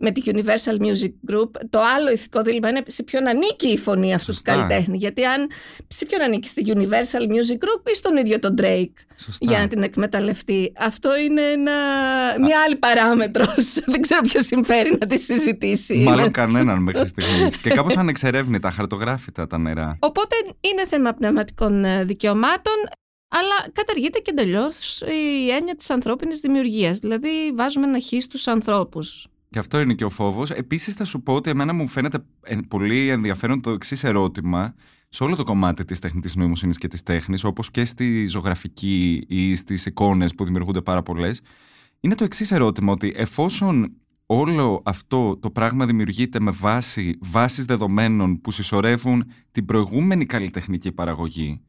με 0.00 0.10
τη 0.10 0.22
Universal 0.24 0.82
Music 0.82 1.32
Group, 1.32 1.50
το 1.70 1.80
άλλο 1.80 2.10
ηθικό 2.10 2.42
δίλημα 2.42 2.68
είναι 2.68 2.82
σε 2.86 3.02
ποιον 3.02 3.26
ανήκει 3.26 3.68
η 3.68 3.78
φωνή 3.78 4.14
αυτού 4.14 4.32
του 4.32 4.40
καλλιτέχνη. 4.44 4.96
Γιατί 4.96 5.24
αν 5.24 5.50
σε 5.86 6.04
ποιον 6.04 6.20
ανήκει 6.20 6.48
στη 6.48 6.64
Universal 6.66 7.22
Music 7.22 7.64
Group 7.64 7.90
ή 7.90 7.94
στον 7.94 8.16
ίδιο 8.16 8.38
τον 8.38 8.54
Drake 8.60 9.06
για 9.40 9.58
να 9.58 9.66
την 9.66 9.82
εκμεταλλευτεί. 9.82 10.72
Αυτό 10.76 11.16
είναι 11.16 11.42
ένα... 11.42 11.72
μια 12.40 12.60
άλλη 12.64 12.76
παράμετρος. 12.76 13.74
Δεν 13.92 14.00
ξέρω 14.00 14.20
ποιος 14.20 14.46
συμφέρει 14.46 14.96
να 15.00 15.06
τη 15.06 15.18
συζητήσει. 15.18 15.96
Μάλλον 15.96 16.30
κανέναν 16.30 16.82
μέχρι 16.82 17.08
στιγμής. 17.08 17.56
και 17.56 17.70
κάπως 17.70 17.96
ανεξερεύνητα, 17.96 18.70
χαρτογράφητα 18.70 19.46
τα 19.46 19.58
νερά. 19.58 19.96
Οπότε 20.00 20.36
είναι 20.60 20.86
θέμα 20.86 21.12
πνευματικών 21.12 21.84
ε, 21.84 22.04
δικαιωμάτων. 22.04 22.74
Αλλά 23.28 23.72
καταργείται 23.72 24.18
και 24.18 24.30
εντελώς 24.30 25.00
η 25.00 25.50
έννοια 25.50 25.76
της 25.76 25.90
ανθρώπινης 25.90 26.40
δημιουργίας. 26.40 26.98
Δηλαδή, 26.98 27.28
βάζουμε 27.54 27.86
ένα 27.86 27.98
χ 28.00 28.22
στου 28.22 28.50
ανθρώπους 28.50 29.26
Και 29.56 29.62
αυτό 29.62 29.80
είναι 29.80 29.94
και 29.94 30.04
ο 30.04 30.10
φόβος. 30.10 30.50
Επίσης, 30.50 30.94
θα 30.94 31.04
σου 31.04 31.22
πω 31.22 31.34
ότι 31.34 31.50
εμένα 31.50 31.72
μου 31.72 31.88
φαίνεται 31.88 32.24
ε, 32.42 32.56
πολύ 32.68 33.08
ενδιαφέρον 33.08 33.60
το 33.60 33.70
εξής 33.70 34.04
ερώτημα 34.04 34.74
σε 35.08 35.24
όλο 35.24 35.36
το 35.36 35.44
κομμάτι 35.44 35.84
της 35.84 35.98
τεχνητής 35.98 36.36
νοημοσύνης 36.36 36.78
και 36.78 36.88
της 36.88 37.02
τέχνης, 37.02 37.44
όπως 37.44 37.70
και 37.70 37.84
στη 37.84 38.26
ζωγραφική 38.26 39.24
ή 39.28 39.54
στις 39.54 39.86
εικόνες 39.86 40.34
που 40.34 40.44
δημιουργούνται 40.44 40.80
πάρα 40.80 41.02
πολλές. 41.02 41.40
Είναι 42.00 42.14
το 42.14 42.24
εξής 42.24 42.52
ερώτημα, 42.52 42.92
ότι 42.92 43.12
εφόσον 43.16 43.92
όλο 44.26 44.82
αυτό 44.84 45.36
το 45.36 45.50
πράγμα 45.50 45.86
δημιουργείται 45.86 46.40
με 46.40 46.50
βάση 46.50 47.18
βάσεις 47.20 47.64
δεδομένων 47.64 48.40
που 48.40 48.50
συσσωρεύουν 48.50 49.24
την 49.50 49.64
προηγούμενη 49.64 50.26
καλλιτεχνική 50.26 50.92
παραγωγή, 50.92 51.60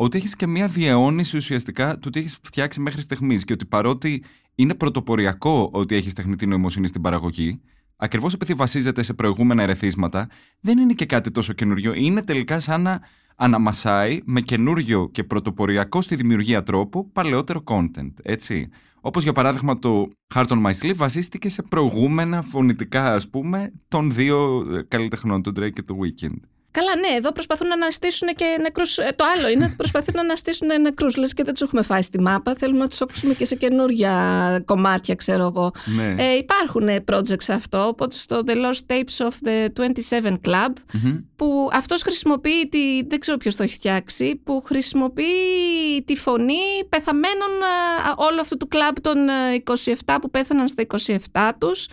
ότι 0.00 0.18
έχεις 0.18 0.36
και 0.36 0.46
μια 0.46 0.68
διαιώνιση 0.68 1.36
ουσιαστικά 1.36 1.98
του 1.98 2.10
τι 2.10 2.18
έχεις 2.18 2.38
φτιάξει 2.42 2.80
μέχρι 2.80 3.02
στιγμής 3.02 3.44
και 3.44 3.52
ότι 3.52 3.66
παρότι 3.66 4.24
είναι 4.54 4.74
πρωτοποριακό 4.74 5.70
ότι 5.72 5.94
έχεις 5.94 6.12
τεχνητή 6.12 6.46
νοημοσύνη 6.46 6.88
στην 6.88 7.00
παραγωγή, 7.00 7.60
ακριβώς 7.96 8.34
επειδή 8.34 8.54
βασίζεται 8.54 9.02
σε 9.02 9.14
προηγούμενα 9.14 9.62
ερεθίσματα, 9.62 10.28
δεν 10.60 10.78
είναι 10.78 10.92
και 10.92 11.06
κάτι 11.06 11.30
τόσο 11.30 11.52
καινούριο. 11.52 11.94
Είναι 11.94 12.22
τελικά 12.22 12.60
σαν 12.60 12.82
να 12.82 13.00
αναμασάει 13.36 14.20
με 14.24 14.40
καινούριο 14.40 15.08
και 15.12 15.24
πρωτοποριακό 15.24 16.00
στη 16.00 16.14
δημιουργία 16.14 16.62
τρόπο 16.62 17.10
παλαιότερο 17.12 17.62
content, 17.64 18.12
έτσι. 18.22 18.68
Όπως 19.00 19.22
για 19.22 19.32
παράδειγμα 19.32 19.78
το 19.78 20.10
Heart 20.34 20.46
on 20.46 20.66
My 20.66 20.72
Sleeve 20.80 20.96
βασίστηκε 20.96 21.48
σε 21.48 21.62
προηγούμενα 21.62 22.42
φωνητικά 22.42 23.14
ας 23.14 23.28
πούμε 23.28 23.72
των 23.88 24.10
δύο 24.10 24.66
ε, 24.74 24.82
καλλιτεχνών, 24.82 25.42
του 25.42 25.52
Drake 25.56 25.72
και 25.72 25.82
του 25.82 25.98
Weekend. 26.02 26.38
Καλά, 26.78 26.96
ναι, 26.96 27.16
εδώ 27.16 27.32
προσπαθούν 27.32 27.66
να 27.66 27.74
αναστήσουν 27.74 28.28
και 28.28 28.56
νεκρούς. 28.60 28.98
Ε, 28.98 29.12
το 29.16 29.24
άλλο 29.36 29.48
είναι 29.48 29.64
ότι 29.64 29.74
προσπαθούν 29.76 30.14
να 30.14 30.20
αναστήσουν 30.20 30.68
νεκρούς. 30.80 31.16
Λες 31.16 31.32
και 31.32 31.44
δεν 31.44 31.52
τους 31.52 31.62
έχουμε 31.62 31.82
φάει 31.82 32.02
στη 32.02 32.20
μάπα. 32.20 32.54
Θέλουμε 32.54 32.78
να 32.78 32.88
τους 32.88 33.00
ακούσουμε 33.00 33.34
και 33.34 33.44
σε 33.44 33.54
καινούργια 33.54 34.12
κομμάτια, 34.64 35.14
ξέρω 35.14 35.44
εγώ. 35.44 35.70
Ναι. 35.84 36.14
Ε, 36.18 36.36
υπάρχουν 36.36 36.88
projects 37.12 37.48
αυτό, 37.48 37.86
οπότε 37.86 38.16
στο 38.16 38.42
The 38.46 38.50
Lost 38.50 38.92
Tapes 38.92 39.26
of 39.26 39.48
the 39.48 39.82
27 40.10 40.32
Club, 40.46 40.72
που 41.36 41.68
αυτός 41.72 42.02
χρησιμοποιεί, 42.02 42.68
τη, 42.68 43.02
δεν 43.06 43.20
ξέρω 43.20 43.36
ποιος 43.36 43.56
το 43.56 43.62
έχει 43.62 43.74
φτιάξει, 43.74 44.40
που 44.44 44.62
χρησιμοποιεί 44.66 45.24
τη 46.04 46.16
φωνή 46.16 46.84
πεθαμένων 46.88 47.50
όλου 48.16 48.40
αυτού 48.40 48.56
του 48.56 48.68
κλαμπ 48.68 48.96
των 49.00 49.16
27 50.06 50.16
που 50.20 50.30
πέθαναν 50.30 50.68
στα 50.68 50.86
27 51.32 51.50
τους. 51.58 51.88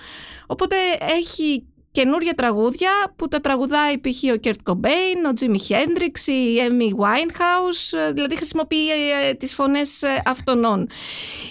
Οπότε 0.47 0.75
έχει 1.17 1.63
καινούρια 1.95 2.33
τραγούδια 2.33 2.91
που 3.15 3.27
τα 3.27 3.41
τραγουδάει 3.41 3.97
π.χ. 3.97 4.33
ο 4.33 4.35
Κέρτ 4.35 4.59
Κομπέιν, 4.63 5.25
ο 5.29 5.33
Τζίμι 5.33 5.59
Χέντριξ, 5.59 6.27
η 6.27 6.59
Έιμι 6.59 6.93
Winehouse, 6.97 8.11
δηλαδή 8.13 8.35
χρησιμοποιεί 8.35 8.89
ε, 8.89 9.33
τις 9.33 9.53
φωνές 9.53 10.01
ε, 10.01 10.21
αυτονών. 10.25 10.89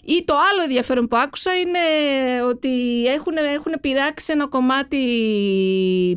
Ή 0.05 0.25
το 0.25 0.35
άλλο 0.51 0.63
ενδιαφέρον 0.63 1.07
που 1.07 1.17
άκουσα 1.17 1.51
είναι 1.59 1.79
ότι 2.49 3.05
έχουν, 3.07 3.33
έχουν 3.55 3.73
πειράξει 3.81 4.33
ένα 4.33 4.47
κομμάτι 4.47 4.99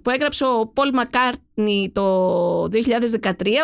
που 0.03 0.09
έγραψε 0.09 0.45
ο 0.45 0.71
Πολ 0.73 0.89
Μακάρτνι 0.93 1.91
το 1.93 2.63
2013 2.63 2.69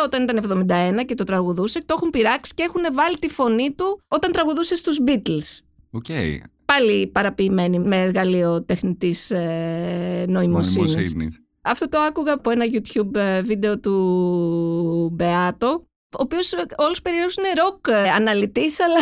όταν 0.04 0.22
ήταν 0.22 0.66
71 1.00 1.04
και 1.06 1.14
το 1.14 1.24
τραγουδούσε. 1.24 1.78
Το 1.78 1.94
έχουν 1.96 2.10
πειράξει 2.10 2.54
και 2.54 2.62
έχουν 2.62 2.82
βάλει 2.92 3.18
τη 3.18 3.28
φωνή 3.28 3.72
του 3.72 4.00
όταν 4.08 4.32
τραγουδούσε 4.32 4.76
στους 4.76 4.98
Beatles. 5.06 5.60
Okay 5.98 6.53
πάλι 6.74 7.06
παραποιημένη 7.06 7.78
με 7.78 8.00
εργαλείο 8.00 8.64
τεχνητής 8.64 9.30
ε, 9.30 10.24
νοημοσύνης. 10.28 11.14
Αυτό 11.60 11.88
το 11.88 11.98
άκουγα 11.98 12.32
από 12.32 12.50
ένα 12.50 12.64
YouTube 12.64 13.14
ε, 13.14 13.42
βίντεο 13.42 13.80
του 13.80 15.10
Μπεάτο 15.12 15.86
ο 16.18 16.22
οποίος 16.22 16.52
όλο 16.76 16.94
περίεργο 17.02 17.30
είναι 17.38 17.62
ροκ 17.62 17.86
ε, 17.88 18.10
αναλυτής, 18.10 18.80
αλλά 18.80 18.98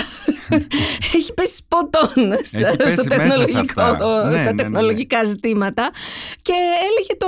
έχει 1.16 1.34
πέσει 1.34 1.54
σποτών 1.54 2.10
στα, 2.42 3.04
τεχνολογικό, 3.08 3.82
ναι, 3.82 4.30
ναι, 4.30 4.36
στα 4.36 4.52
ναι, 4.52 4.54
τεχνολογικά 4.54 5.24
ζητήματα. 5.24 5.90
Και 6.42 6.52
έλεγε 6.88 7.16
το 7.18 7.26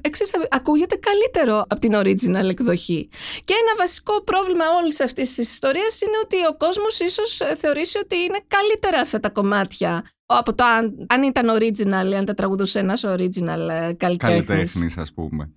εξής, 0.00 0.30
ακούγεται 0.50 0.96
καλύτερο 0.96 1.64
από 1.68 1.80
την 1.80 1.92
original 1.94 2.48
εκδοχή. 2.50 3.08
Και 3.44 3.54
ένα 3.62 3.74
βασικό 3.78 4.22
πρόβλημα 4.22 4.64
όλης 4.82 5.00
αυτής 5.00 5.34
της 5.34 5.52
ιστορίας 5.52 6.00
είναι 6.00 6.18
ότι 6.24 6.36
ο 6.50 6.56
κόσμος 6.56 7.00
ίσως 7.00 7.40
θεωρήσει 7.56 7.98
ότι 7.98 8.16
είναι 8.16 8.40
καλύτερα 8.48 9.00
αυτά 9.00 9.20
τα 9.20 9.30
κομμάτια 9.30 10.04
από 10.26 10.54
το 10.54 10.64
αν, 10.64 11.06
αν 11.08 11.22
ήταν 11.22 11.46
original, 11.58 12.12
αν 12.16 12.24
τα 12.24 12.34
τραγουδούσε 12.34 12.78
ένας 12.78 13.04
original 13.06 13.68
ε, 13.68 13.92
καλλιτέχνης. 13.92 14.46
Καλλιτέχνης, 14.46 14.96
ας 14.96 15.12
πούμε. 15.12 15.52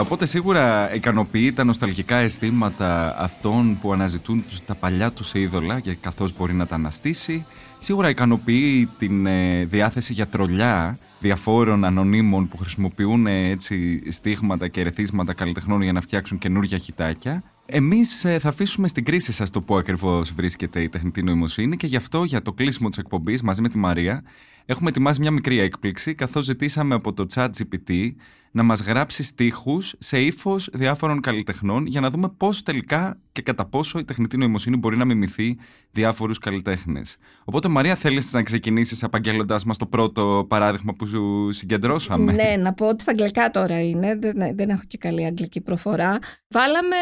Οπότε 0.00 0.26
σίγουρα 0.26 0.94
ικανοποιεί 0.94 1.52
τα 1.52 1.64
νοσταλγικά 1.64 2.16
αισθήματα 2.16 3.18
αυτών 3.18 3.78
που 3.80 3.92
αναζητούν 3.92 4.44
τα 4.66 4.74
παλιά 4.74 5.12
τους 5.12 5.34
είδωλα 5.34 5.80
και 5.80 5.94
καθώς 5.94 6.36
μπορεί 6.36 6.54
να 6.54 6.66
τα 6.66 6.74
αναστήσει. 6.74 7.46
Σίγουρα 7.78 8.08
ικανοποιεί 8.08 8.88
την 8.98 9.26
ε, 9.26 9.64
διάθεση 9.64 10.12
για 10.12 10.26
τρολιά 10.26 10.98
διαφόρων 11.18 11.84
ανωνύμων 11.84 12.48
που 12.48 12.56
χρησιμοποιούν 12.56 13.26
ε, 13.26 13.48
έτσι 13.50 14.02
στίγματα 14.12 14.68
και 14.68 14.80
ερεθίσματα 14.80 15.34
καλλιτεχνών 15.34 15.82
για 15.82 15.92
να 15.92 16.00
φτιάξουν 16.00 16.38
καινούργια 16.38 16.78
χιτάκια. 16.78 17.42
Εμείς 17.66 18.24
ε, 18.24 18.38
θα 18.38 18.48
αφήσουμε 18.48 18.88
στην 18.88 19.04
κρίση 19.04 19.32
σας 19.32 19.50
το 19.50 19.60
πού 19.60 19.76
ακριβώς 19.76 20.32
βρίσκεται 20.32 20.82
η 20.82 20.88
τεχνητή 20.88 21.22
νοημοσύνη 21.22 21.76
και 21.76 21.86
γι' 21.86 21.96
αυτό 21.96 22.24
για 22.24 22.42
το 22.42 22.52
κλείσιμο 22.52 22.88
της 22.88 22.98
εκπομπής 22.98 23.42
μαζί 23.42 23.62
με 23.62 23.68
τη 23.68 23.78
Μαρία 23.78 24.24
έχουμε 24.66 24.88
ετοιμάσει 24.88 25.20
μια 25.20 25.30
μικρή 25.30 25.58
έκπληξη 25.58 26.14
καθώς 26.14 26.44
ζητήσαμε 26.44 26.94
από 26.94 27.12
το 27.12 27.26
chat 27.34 27.48
GPT 27.48 28.10
να 28.56 28.62
μας 28.62 28.80
γράψει 28.80 29.22
στίχους 29.22 29.94
σε 29.98 30.20
ύφος 30.20 30.68
διάφορων 30.72 31.20
καλλιτεχνών 31.20 31.86
για 31.86 32.00
να 32.00 32.10
δούμε 32.10 32.28
πώς 32.36 32.62
τελικά 32.62 33.18
και 33.32 33.42
κατά 33.42 33.66
πόσο 33.66 33.98
η 33.98 34.04
τεχνητή 34.04 34.36
νοημοσύνη 34.36 34.76
μπορεί 34.76 34.96
να 34.96 35.04
μιμηθεί 35.04 35.58
διάφορους 35.90 36.38
καλλιτέχνες. 36.38 37.16
Οπότε 37.44 37.68
Μαρία 37.68 37.94
θέλεις 37.94 38.32
να 38.32 38.42
ξεκινήσεις 38.42 39.02
απαγγέλλοντας 39.02 39.64
μας 39.64 39.76
το 39.76 39.86
πρώτο 39.86 40.46
παράδειγμα 40.48 40.94
που 40.94 41.06
σου 41.06 41.48
συγκεντρώσαμε; 41.50 42.32
Ναι, 42.32 42.56
να 42.58 42.72
πω 42.72 42.88
ότι 42.88 43.02
στα 43.02 43.10
αγγλικά 43.10 43.50
τώρα 43.50 43.80
είναι, 43.80 44.18
δεν, 44.20 44.34
δεν 44.54 44.68
έχω 44.68 44.82
και 44.86 44.98
καλή 44.98 45.24
αγγλική 45.24 45.60
προφορά. 45.60 46.18
Βάλαμε 46.48 46.96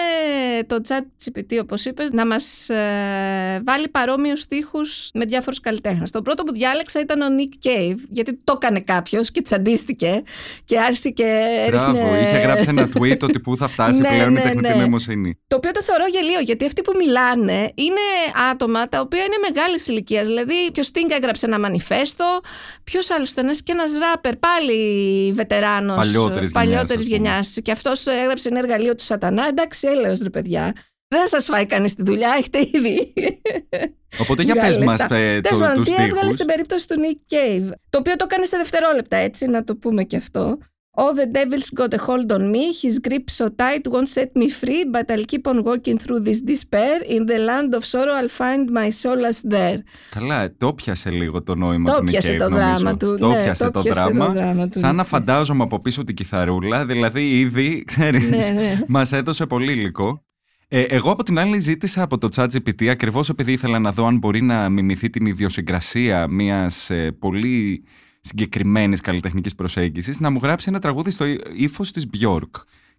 το 0.66 0.76
chat 0.88 1.04
GPT 1.24 1.58
όπως 1.60 1.84
είπες 1.84 2.10
να 2.10 2.26
μας 2.26 2.68
ε, 2.68 3.62
βάλει 3.66 3.88
παρόμοιους 3.88 4.40
στίχους 4.40 5.10
με 5.14 5.24
διάφορους 5.24 5.60
καλλιτέχνες. 5.60 6.10
Το 6.10 6.22
πρώτο 6.22 6.42
που 6.42 6.52
διάλεξα 6.52 7.00
ήταν 7.00 7.20
ο 7.20 7.26
Nick 7.38 7.66
Cave 7.66 7.98
γιατί 8.08 8.40
το 8.44 8.52
έκανε 8.56 8.80
κάποιος 8.80 9.30
και 9.30 9.42
τσαντίστηκε 9.42 10.22
και 10.64 10.78
άρχισε 10.78 11.10
και 11.10 11.43
Μπράβο, 11.70 12.14
είχε 12.20 12.38
γράψει 12.38 12.66
ένα 12.68 12.88
tweet 12.94 13.18
ότι 13.22 13.40
πού 13.40 13.56
θα 13.56 13.68
φτάσει 13.68 14.00
ναι, 14.00 14.08
πλέον 14.08 14.30
η 14.30 14.32
ναι, 14.32 14.40
τεχνητή 14.40 14.68
ναι. 14.68 14.74
νοημοσύνη. 14.74 15.38
Το 15.46 15.56
οποίο 15.56 15.70
το 15.70 15.82
θεωρώ 15.82 16.04
γελίο, 16.06 16.40
γιατί 16.40 16.64
αυτοί 16.64 16.82
που 16.82 16.92
μιλάνε 16.96 17.72
είναι 17.74 18.06
άτομα 18.50 18.88
τα 18.88 19.00
οποία 19.00 19.24
είναι 19.24 19.36
μεγάλης 19.50 19.86
ηλικίας. 19.86 20.26
Δηλαδή, 20.26 20.54
ποιος 20.72 20.90
Sting 20.94 21.10
έγραψε 21.16 21.46
ένα 21.46 21.58
μανιφέστο, 21.58 22.40
ποιος 22.84 23.10
άλλος 23.10 23.30
ήταν, 23.30 23.50
και 23.64 23.72
ένας 23.72 23.92
ράπερ, 23.92 24.36
πάλι 24.36 25.32
βετεράνος 25.32 26.12
παλιότερης 26.52 27.06
γενιάς. 27.06 27.58
Και 27.62 27.70
αυτός 27.70 28.06
έγραψε 28.06 28.48
ένα 28.48 28.58
εργαλείο 28.58 28.94
του 28.94 29.04
Σατανά. 29.04 29.46
Εντάξει, 29.48 29.86
έλεος 29.86 30.20
ρε 30.22 30.30
παιδιά. 30.30 30.72
Δεν 31.08 31.26
σας 31.26 31.44
φάει 31.44 31.66
κανείς 31.66 31.94
τη 31.94 32.02
δουλειά, 32.02 32.34
έχετε 32.38 32.58
ήδη. 32.72 33.12
Οπότε 34.22 34.42
για 34.42 34.54
πες 34.54 34.78
μας 34.78 35.00
ε, 35.10 35.40
το, 35.40 35.72
τους 35.74 35.88
Τι 35.88 36.02
έβγαλε 36.02 36.32
στην 36.32 36.46
περίπτωση 36.46 36.88
του 36.88 36.94
Nick 36.98 37.34
Cave. 37.34 37.70
Το 37.90 37.98
οποίο 37.98 38.16
το 38.16 38.26
έκανε 38.30 38.44
σε 38.44 38.56
δευτερόλεπτα, 38.56 39.16
έτσι, 39.16 39.46
να 39.46 39.64
το 39.64 39.76
πούμε 39.76 40.04
και 40.04 40.16
αυτό. 40.16 40.58
Oh, 41.02 41.12
the 41.20 41.26
devil's 41.38 41.70
got 41.80 41.92
a 41.98 42.00
hold 42.08 42.28
on 42.36 42.44
me. 42.54 42.64
His 42.82 42.96
grip 43.06 43.26
so 43.38 43.46
tight 43.62 43.84
won't 43.92 44.08
set 44.16 44.30
me 44.40 44.48
free, 44.60 44.82
but 44.94 45.06
I'll 45.12 45.28
keep 45.32 45.44
on 45.52 45.58
walking 45.68 45.98
through 46.02 46.20
this 46.28 46.40
despair. 46.50 46.96
In 47.16 47.22
the 47.30 47.38
land 47.50 47.70
of 47.78 47.82
sorrow, 47.92 48.14
I'll 48.20 48.34
find 48.42 48.64
my 48.80 48.88
solace 49.02 49.40
there. 49.54 49.78
Καλά, 50.10 50.56
το 50.56 50.74
πιάσε 50.74 51.10
λίγο 51.10 51.42
το 51.42 51.54
νόημα 51.54 51.92
Το 51.92 51.98
του 51.98 52.04
πιάσε 52.04 52.32
Nick 52.34 52.38
το 52.38 52.44
Cave, 52.44 52.48
νομίζω. 52.50 52.68
δράμα 52.72 52.96
του. 52.96 53.16
Το 53.18 53.28
Ναι, 53.28 53.42
πιάσε 53.42 53.64
το 53.64 53.70
το 53.70 53.80
πιάσε 53.82 54.00
δράμα. 54.00 54.26
το 54.26 54.32
δράμα 54.32 54.68
του 54.68 54.78
Σαν 54.78 54.94
να 54.96 55.02
Nick 55.02 55.06
Cave. 55.06 55.08
φαντάζομαι 55.08 55.62
από 55.62 55.78
πίσω 55.78 56.04
την 56.04 56.14
κιθαρούλα, 56.14 56.86
δηλαδή 56.86 57.38
ήδη, 57.38 57.82
ξέρεις, 57.86 58.28
Ναι, 58.28 58.36
ναι. 58.54 58.78
μας 58.88 59.12
έδωσε 59.12 59.46
πολύ 59.46 59.72
υλικό. 59.72 60.24
Ε, 60.68 60.82
εγώ 60.82 61.10
από 61.10 61.22
την 61.22 61.38
άλλη 61.38 61.58
ζήτησα 61.58 62.02
από 62.02 62.18
το 62.18 62.28
ChatGPT 62.36 62.86
ακριβώς 62.86 63.28
επειδή 63.28 63.52
ήθελα 63.52 63.78
να 63.78 63.92
δω 63.92 64.06
αν 64.06 64.18
μπορεί 64.18 64.42
να 64.42 64.68
μιμηθεί 64.68 65.10
την 65.10 65.26
ιδιοσυγκρασία 65.26 66.26
μιας 66.28 66.90
ε, 66.90 67.10
πολύ 67.18 67.84
συγκεκριμένης 68.24 69.00
καλλιτεχνικής 69.00 69.54
προσέγγισης 69.54 70.20
να 70.20 70.30
μου 70.30 70.40
γράψει 70.42 70.68
ένα 70.68 70.78
τραγούδι 70.78 71.10
στο 71.10 71.24
ύφος 71.54 71.92
της 71.92 72.06
Björk. 72.12 72.50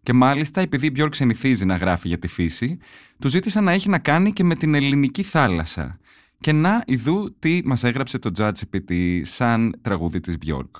Και 0.03 0.13
μάλιστα 0.13 0.61
επειδή 0.61 0.85
η 0.85 0.93
Björk 0.95 1.15
συνηθίζει 1.15 1.65
να 1.65 1.75
γράφει 1.75 2.07
για 2.07 2.19
τη 2.19 2.27
φύση, 2.27 2.77
του 3.19 3.27
ζήτησα 3.27 3.61
να 3.61 3.71
έχει 3.71 3.89
να 3.89 3.99
κάνει 3.99 4.33
και 4.33 4.43
με 4.43 4.55
την 4.55 4.73
ελληνική 4.73 5.23
θάλασσα. 5.23 5.97
Και 6.39 6.51
να 6.51 6.83
ειδού 6.85 7.35
τι 7.39 7.61
μας 7.65 7.83
έγραψε 7.83 8.19
το 8.19 8.31
ChatGPT 8.37 9.21
σαν 9.23 9.79
τραγούδι 9.81 10.19
της 10.19 10.37
Björk. 10.45 10.71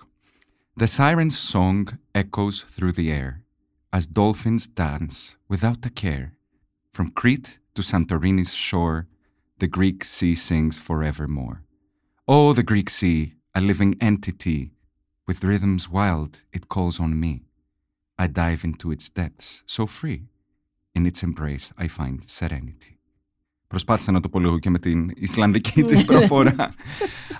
The 0.79 0.87
siren's 0.97 1.37
song 1.51 1.83
echoes 2.11 2.65
through 2.75 2.91
the 2.91 3.09
air 3.09 3.31
as 3.89 4.07
dolphins 4.07 4.65
dance 4.81 5.37
without 5.47 5.85
a 5.85 5.91
care. 6.03 6.27
From 6.95 7.07
Crete 7.19 7.59
to 7.75 7.81
Santorini's 7.81 8.53
shore, 8.53 9.07
the 9.61 9.69
Greek 9.77 10.03
sea 10.03 10.35
sings 10.35 10.77
forevermore. 10.77 11.57
Oh, 12.27 12.53
the 12.53 12.67
Greek 12.71 12.89
sea, 12.89 13.34
a 13.57 13.61
living 13.61 13.95
entity, 14.01 14.73
with 15.25 15.41
rhythms 15.45 15.89
wild 15.89 16.43
it 16.51 16.67
calls 16.67 16.99
on 16.99 17.17
me. 17.17 17.45
I 18.17 18.27
dive 18.27 18.65
into 18.65 18.91
its 18.91 19.09
depths, 19.09 19.63
so 19.65 19.87
free. 19.87 20.27
In 20.93 21.05
its 21.05 21.23
embrace 21.23 21.71
I 21.77 21.87
find 21.87 22.29
serenity. 22.29 22.94
Προσπάθησα 23.75 24.11
να 24.11 24.19
το 24.19 24.29
πω 24.29 24.39
λίγο 24.39 24.59
και 24.59 24.69
με 24.69 24.79
την 24.79 25.11
Ισλανδική 25.15 25.83
της 25.83 26.05
προφορά. 26.05 26.71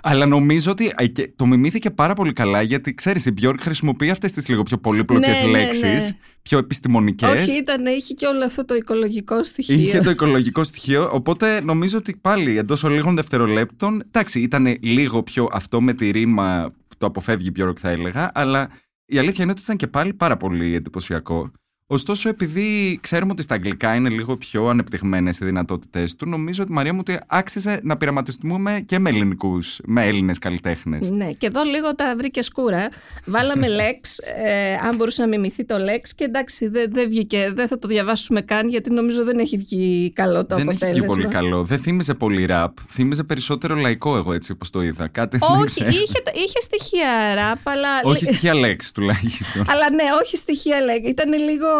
Αλλά 0.02 0.26
νομίζω 0.26 0.70
ότι 0.70 0.92
ε, 0.96 1.06
και 1.06 1.32
το 1.36 1.46
μιμήθηκε 1.46 1.90
πάρα 1.90 2.14
πολύ 2.14 2.32
καλά 2.32 2.62
γιατί 2.62 2.94
ξέρεις 2.94 3.26
η 3.26 3.34
Björk 3.40 3.54
χρησιμοποιεί 3.60 4.10
αυτές 4.10 4.32
τις 4.32 4.48
λίγο 4.48 4.62
πιο 4.62 4.78
πολύπλοκες 4.78 5.40
Ναι, 5.40 5.46
ναι, 5.46 5.58
ναι. 5.58 5.58
λέξεις, 5.58 6.16
πιο 6.42 6.58
επιστημονικές. 6.58 7.30
Όχι, 7.30 7.58
ήταν, 7.58 7.86
είχε 7.86 8.14
και 8.14 8.26
όλο 8.26 8.44
αυτό 8.44 8.64
το 8.64 8.74
οικολογικό 8.74 9.44
στοιχείο. 9.44 9.74
Είχε 9.74 9.98
το 9.98 10.10
οικολογικό 10.10 10.64
στοιχείο, 10.64 11.10
οπότε 11.12 11.60
νομίζω 11.60 11.98
ότι 11.98 12.16
πάλι 12.20 12.58
εντός 12.58 12.84
λίγων 12.84 13.14
δευτερολέπτων. 13.14 14.02
Εντάξει, 14.06 14.40
ήταν 14.40 14.78
λίγο 14.80 15.22
πιο 15.22 15.48
αυτό 15.52 15.80
με 15.80 15.92
τη 15.92 16.10
ρήμα 16.10 16.74
που 16.88 16.94
το 16.98 17.06
αποφεύγει 17.06 17.48
η 17.48 17.52
Björk, 17.58 17.76
θα 17.76 17.90
έλεγα, 17.90 18.30
αλλά 18.34 18.68
η 19.06 19.18
αλήθεια 19.18 19.42
είναι 19.42 19.52
ότι 19.52 19.62
ήταν 19.62 19.76
και 19.76 19.86
πάλι 19.86 20.14
πάρα 20.14 20.36
πολύ 20.36 20.74
εντυπωσιακό. 20.74 21.50
Ωστόσο, 21.88 22.28
επειδή 22.28 22.98
ξέρουμε 23.02 23.32
ότι 23.32 23.42
στα 23.42 23.54
αγγλικά 23.54 23.94
είναι 23.94 24.08
λίγο 24.08 24.36
πιο 24.36 24.66
ανεπτυγμένες 24.66 25.38
οι 25.38 25.44
δυνατότητέ 25.44 26.08
του, 26.18 26.28
νομίζω 26.28 26.62
ότι 26.62 26.72
Μαρία 26.72 26.92
μου 26.92 26.98
ότι 27.02 27.20
άξιζε 27.26 27.80
να 27.82 27.96
πειραματιστούμε 27.96 28.82
και 28.86 28.98
με 28.98 29.10
ελληνικούς, 29.10 29.80
με 29.84 30.06
Έλληνες 30.06 30.38
καλλιτέχνες. 30.38 31.10
Ναι, 31.10 31.32
και 31.32 31.46
εδώ 31.46 31.62
λίγο 31.62 31.94
τα 31.94 32.14
βρήκε 32.16 32.42
σκούρα. 32.42 32.88
Βάλαμε 33.24 33.68
λέξ, 33.78 34.18
ε, 34.18 34.74
αν 34.88 34.96
μπορούσε 34.96 35.22
να 35.22 35.28
μιμηθεί 35.28 35.64
το 35.64 35.78
λέξ 35.78 36.14
και 36.14 36.24
εντάξει 36.24 36.68
δεν 36.68 36.90
δεν 36.92 37.08
βγήκε, 37.08 37.52
δεν 37.54 37.68
θα 37.68 37.78
το 37.78 37.88
διαβάσουμε 37.88 38.40
καν 38.40 38.68
γιατί 38.68 38.90
νομίζω 38.92 39.24
δεν 39.24 39.38
έχει 39.38 39.56
βγει 39.56 40.12
καλό 40.12 40.46
το 40.46 40.56
Δεν 40.56 40.68
έχει 40.68 40.76
αποτέλεσμα. 40.76 41.06
βγει 41.14 41.14
πολύ 41.22 41.34
καλό. 41.34 41.64
Δεν 41.64 41.78
θύμιζε 41.78 42.14
πολύ 42.14 42.44
ραπ. 42.44 42.76
Θύμιζε 42.90 43.24
περισσότερο 43.24 43.74
λαϊκό, 43.74 44.16
εγώ 44.16 44.32
έτσι 44.32 44.52
όπως 44.52 44.70
το 44.70 44.82
είδα. 44.82 45.08
Κάτι 45.08 45.38
δεν 45.38 45.48
Όχι, 45.50 45.64
ξέρω. 45.64 45.88
είχε, 45.88 46.22
είχε 46.44 46.60
στοιχεία 46.60 47.34
ραπ, 47.34 47.68
αλλά... 47.68 47.88
Όχι 48.04 48.24
στοιχεία 48.24 48.54
λέξη 48.54 48.92
τουλάχιστον. 48.94 49.64
Αλλά 49.68 49.90
ναι, 49.90 50.04
όχι 50.22 50.36
στοιχεία 50.36 50.80
λέγ. 50.80 51.04
Ήταν 51.04 51.32
λίγο 51.32 51.75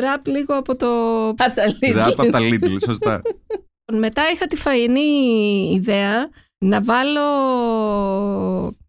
ραπ, 0.00 0.26
λίγο 0.26 0.54
από 0.56 0.76
το... 0.76 0.86
Από 1.28 1.54
τα 1.54 1.64
Lidl. 1.66 1.94
Ραπ 1.94 2.20
από 2.20 2.30
τα 2.30 2.38
Lidl, 2.40 2.76
σωστά. 2.84 3.22
Μετά 3.92 4.22
είχα 4.34 4.46
τη 4.46 4.56
φαϊνή 4.56 5.00
ιδέα 5.74 6.28
να 6.58 6.82
βάλω 6.82 7.26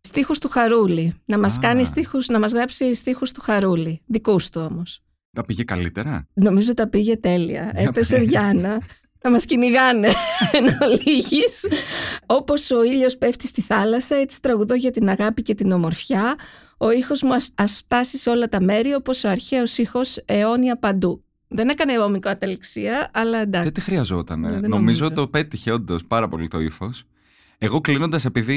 στίχους 0.01 0.39
του 0.39 0.49
Χαρούλη. 0.49 1.21
Να 1.25 1.39
μας 1.39 1.57
Α. 1.57 1.59
κάνει 1.61 1.85
στίχους, 1.85 2.27
να 2.27 2.39
μας 2.39 2.51
γράψει 2.51 2.95
στίχους 2.95 3.31
του 3.31 3.41
Χαρούλη. 3.41 4.01
Δικούς 4.05 4.49
του 4.49 4.67
όμως. 4.71 4.99
Τα 5.31 5.45
πήγε 5.45 5.63
καλύτερα; 5.63 6.27
Νομίζω 6.33 6.73
τα 6.73 6.89
πήγε 6.89 7.17
τέλεια. 7.17 7.71
Για 7.73 7.83
Έπεσε 7.87 8.17
πες. 8.17 8.27
Διάννα. 8.27 8.81
Να 9.23 9.29
μας 9.31 9.45
κυνηγάνε 9.45 10.07
εν 10.57 10.77
ολίγης. 10.81 11.67
Όπως 12.25 12.71
ο 12.71 12.83
ήλιος 12.83 13.17
πέφτει 13.17 13.47
στη 13.47 13.61
θάλασσα, 13.61 14.15
έτσι 14.15 14.41
τραγουδώ 14.41 14.73
για 14.73 14.91
την 14.91 15.09
αγάπη 15.09 15.41
και 15.41 15.55
την 15.55 15.71
ομορφιά. 15.71 16.35
Ο 16.77 16.91
ήχος 16.91 17.21
μου 17.21 17.33
ας, 17.33 17.49
ας 17.55 17.77
φτάσει 17.77 18.17
σε 18.17 18.29
όλα 18.29 18.47
τα 18.47 18.61
μέρη, 18.61 18.93
όπως 18.93 19.23
ο 19.23 19.29
αρχαίος 19.29 19.77
ήχος 19.77 20.21
αιώνια 20.25 20.77
παντού. 20.77 21.23
Δεν 21.47 21.69
έκανε 21.69 21.99
ομικό 21.99 22.29
ατελεξία, 22.29 23.09
αλλά 23.13 23.37
εντάξει. 23.37 23.63
Δεν 23.63 23.73
τη 23.73 23.81
χρειαζόταν. 23.81 24.39
Ναι, 24.39 24.49
δεν 24.49 24.69
νομίζω 24.69 25.03
νομίζω. 25.03 25.11
το 25.11 25.27
πέτυχε 25.27 25.71
όντως 25.71 26.05
πάρα 26.05 26.27
πολύ 26.27 26.47
το 26.47 26.59
ύφος. 26.59 27.03
Εγώ 27.57 27.81
κλείνοντας, 27.81 28.25
επειδή 28.25 28.55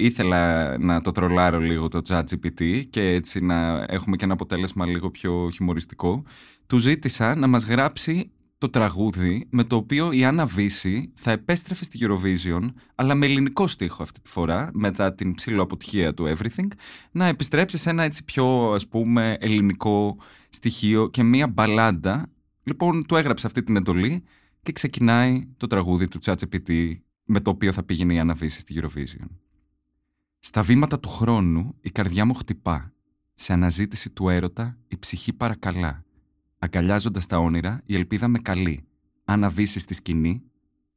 ήθελα 0.00 0.78
να 0.78 1.00
το 1.00 1.12
τρολάρω 1.12 1.58
λίγο 1.58 1.88
το 1.88 2.00
chat 2.08 2.22
GPT 2.22 2.82
και 2.90 3.08
έτσι 3.08 3.40
να 3.40 3.84
έχουμε 3.88 4.16
και 4.16 4.24
ένα 4.24 4.32
αποτέλεσμα 4.32 4.86
λίγο 4.86 5.10
πιο 5.10 5.50
χιουμοριστικό, 5.52 6.22
του 6.66 6.78
ζήτησα 6.78 7.34
να 7.34 7.46
μας 7.46 7.64
γράψει 7.64 8.30
το 8.58 8.70
τραγούδι 8.70 9.46
με 9.50 9.64
το 9.64 9.76
οποίο 9.76 10.12
η 10.12 10.24
Άννα 10.24 10.46
Βύση 10.46 11.12
θα 11.14 11.30
επέστρεφε 11.30 11.84
στη 11.84 11.98
Eurovision, 12.02 12.72
αλλά 12.94 13.14
με 13.14 13.26
ελληνικό 13.26 13.66
στίχο 13.66 14.02
αυτή 14.02 14.20
τη 14.20 14.30
φορά, 14.30 14.70
μετά 14.74 15.14
την 15.14 15.34
ψηλό 15.34 15.62
αποτυχία 15.62 16.14
του 16.14 16.34
Everything, 16.36 16.66
να 17.10 17.26
επιστρέψει 17.26 17.78
σε 17.78 17.90
ένα 17.90 18.02
έτσι 18.02 18.24
πιο 18.24 18.72
ας 18.72 18.88
πούμε 18.88 19.36
ελληνικό 19.40 20.16
στοιχείο 20.48 21.08
και 21.08 21.22
μία 21.22 21.48
μπαλάντα. 21.48 22.30
Λοιπόν, 22.62 23.06
του 23.06 23.16
έγραψε 23.16 23.46
αυτή 23.46 23.62
την 23.62 23.76
εντολή 23.76 24.24
και 24.62 24.72
ξεκινάει 24.72 25.48
το 25.56 25.66
τραγούδι 25.66 26.08
του 26.08 26.18
ChatGPT 26.24 26.94
με 27.24 27.40
το 27.40 27.50
οποίο 27.50 27.72
θα 27.72 27.82
πήγαινε 27.82 28.14
η 28.14 28.18
Άννα 28.18 28.34
Βύση 28.34 28.60
στη 28.60 28.80
Eurovision. 28.82 29.26
Στα 30.38 30.62
βήματα 30.62 31.00
του 31.00 31.08
χρόνου 31.08 31.74
η 31.80 31.90
καρδιά 31.90 32.24
μου 32.24 32.34
χτυπά. 32.34 32.92
Σε 33.34 33.52
αναζήτηση 33.52 34.10
του 34.10 34.28
έρωτα 34.28 34.78
η 34.88 34.98
ψυχή 34.98 35.32
παρακαλά. 35.32 36.04
Αγκαλιάζοντας 36.58 37.26
τα 37.26 37.38
όνειρα 37.38 37.82
η 37.84 37.94
ελπίδα 37.94 38.28
με 38.28 38.38
καλεί. 38.38 38.86
Αν 39.24 39.44
αβήσει 39.44 39.78
στη 39.78 39.94
σκηνή, 39.94 40.42